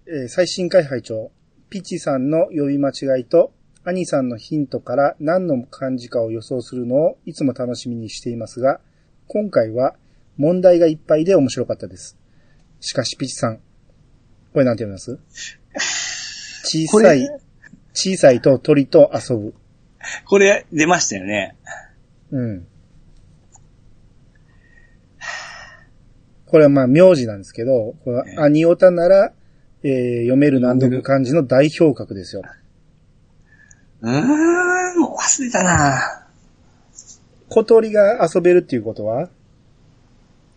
[0.06, 1.30] えー最新回拝聴
[1.70, 3.52] ピチさんの呼び間違いと、
[3.84, 8.80] アニさんのヒントから何の漢字かを予想するのをいつも楽しみにしていますが、
[9.28, 9.94] 今回は
[10.36, 12.16] 問題がいっぱいで面白かったです。
[12.80, 13.56] しかしピチさん、
[14.52, 15.18] これなんて読みます？
[16.64, 17.28] 小こさいれ、
[17.94, 19.54] 小さいと鳥と遊ぶ。
[20.26, 21.56] これ出ましたよね。
[22.30, 22.66] うん。
[26.46, 29.32] これはまあ名字なんですけど、このアニオタなら、
[29.84, 32.42] えー読める難読漢字の代表格ですよ。
[34.02, 36.26] うーん、もう忘れたな
[37.48, 39.28] 小鳥が遊べるっていうことは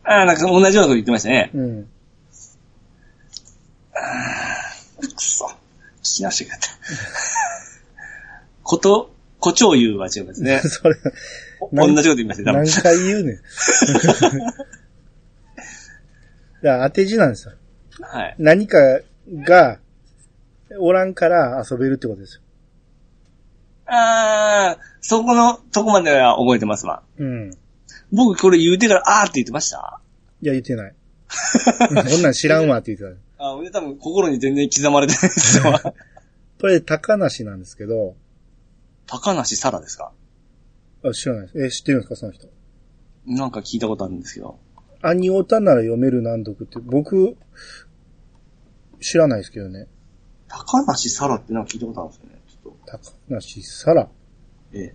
[0.06, 1.52] ああ、なんか同じようなこと言ってましたね。
[1.54, 1.88] うん。
[5.16, 5.46] くそ。
[5.48, 6.68] 聞き直してくれた。
[8.64, 10.60] こと、胡蝶優は違いますね。
[10.66, 10.96] それ、
[11.60, 12.82] お同じこと言いましたね、多何分。
[12.82, 13.40] 回言うねん。
[16.64, 17.54] だ当て字なんですよ。
[18.02, 18.36] はい。
[18.40, 18.78] 何か
[19.32, 19.80] が
[20.80, 22.42] おらんから遊べるってことですよ。
[23.88, 27.04] ああ、そこのとこまでは覚えてますわ。
[27.20, 27.52] うん。
[28.12, 30.00] 僕これ言うてから、あーって言ってました？
[30.42, 30.92] いや、言ってない。
[30.92, 33.44] うんこんなん知らんわって言ってた。
[33.44, 35.80] あ俺多分心に全然刻まれてないですわ。
[36.62, 38.16] これ、高梨なんですけど、
[39.08, 40.12] 高梨沙羅ですか？
[41.04, 41.66] あ知らないです。
[41.66, 42.48] え、知ってるんですか、その人？
[43.26, 44.58] なんか聞いたことあるんですけど。
[45.02, 47.36] アニオタなら読める難読って、僕、
[49.02, 49.88] 知らないですけどね。
[50.48, 52.42] 高梨沙羅ってなんか聞いたことあるんですよね。
[52.48, 52.78] ちょっと。
[52.86, 54.10] 高梨沙羅？
[54.74, 54.94] え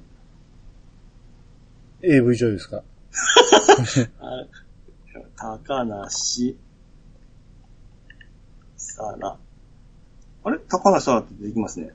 [2.02, 2.16] え。
[2.16, 2.78] AV 女優ですか？
[2.78, 2.82] あ
[5.36, 6.56] 高梨
[8.76, 9.38] 沙羅。
[10.44, 10.58] あれ？
[10.68, 11.90] 高梨沙羅って出てきますね。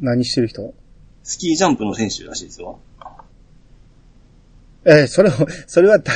[0.00, 0.74] 何してる人？
[1.22, 2.80] スキージャンプの選手らしいですよ。
[4.84, 5.32] えーそれを、
[5.66, 6.12] それはた、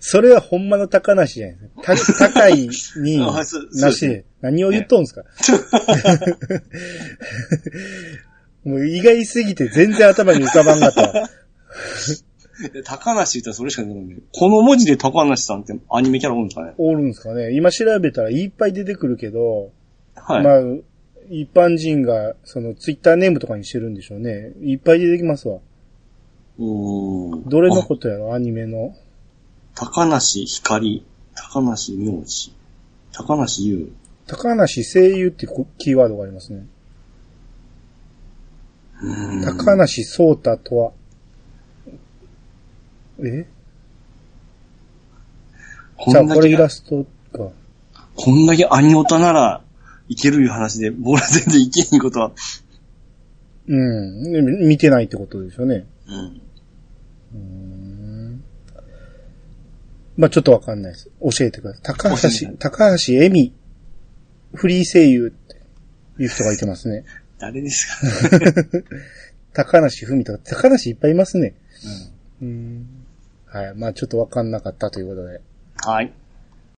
[0.00, 2.28] それはほんまの高梨じゃないですか。
[2.28, 3.18] た高いに、
[3.80, 5.22] なしで、何を言っとんすか？
[8.64, 11.30] もう意外すぎて全然頭に浮かばんかった
[12.84, 14.16] 高梨って言ったらそれしか出てこない。
[14.32, 16.74] この文字で高梨さんってアニメキャラおるんですかね？
[16.78, 19.70] おるんすかね今調べたらいっぱい出てくるけど、
[20.14, 20.44] はい。
[20.44, 20.60] まあ、
[21.30, 24.52] 一般人が、その、ツイッターネームとかにしてるんでしょうね。
[24.62, 25.58] いっぱい出てきますわ。
[26.58, 27.48] うーん。
[27.48, 28.34] どれのあことやろ？
[28.34, 28.94] アニメの。
[29.74, 32.52] 高梨光、高梨明治、
[33.12, 33.92] 高梨優。
[34.26, 36.66] 高梨声優ってこキーワードがありますね。
[39.02, 40.92] うーん高梨聡太とは。
[43.24, 43.46] え？
[46.08, 47.50] じゃあこれイラストか。
[48.16, 49.62] こんだけアニオタなら
[50.08, 52.32] いけるいう話で、僕ら全然いけんことは。
[53.68, 54.32] うん。
[54.32, 55.86] で見てないってことでしょうね。
[56.06, 56.14] うん。
[56.16, 58.44] うーん。
[60.16, 61.10] まあちょっとわかんないです。
[61.20, 61.82] 教えてください。
[61.82, 63.52] 高橋高橋恵美、
[64.54, 67.04] フリー声優っていう人がいてますね。
[67.38, 68.82] 誰ですか、
[69.64, 71.54] 高梨文とか、高梨いっぱいいますね。
[72.40, 72.99] うん、うーん。
[73.52, 73.74] はい。
[73.74, 75.40] まあちょっとわかんなかったということで。
[75.84, 76.12] はい。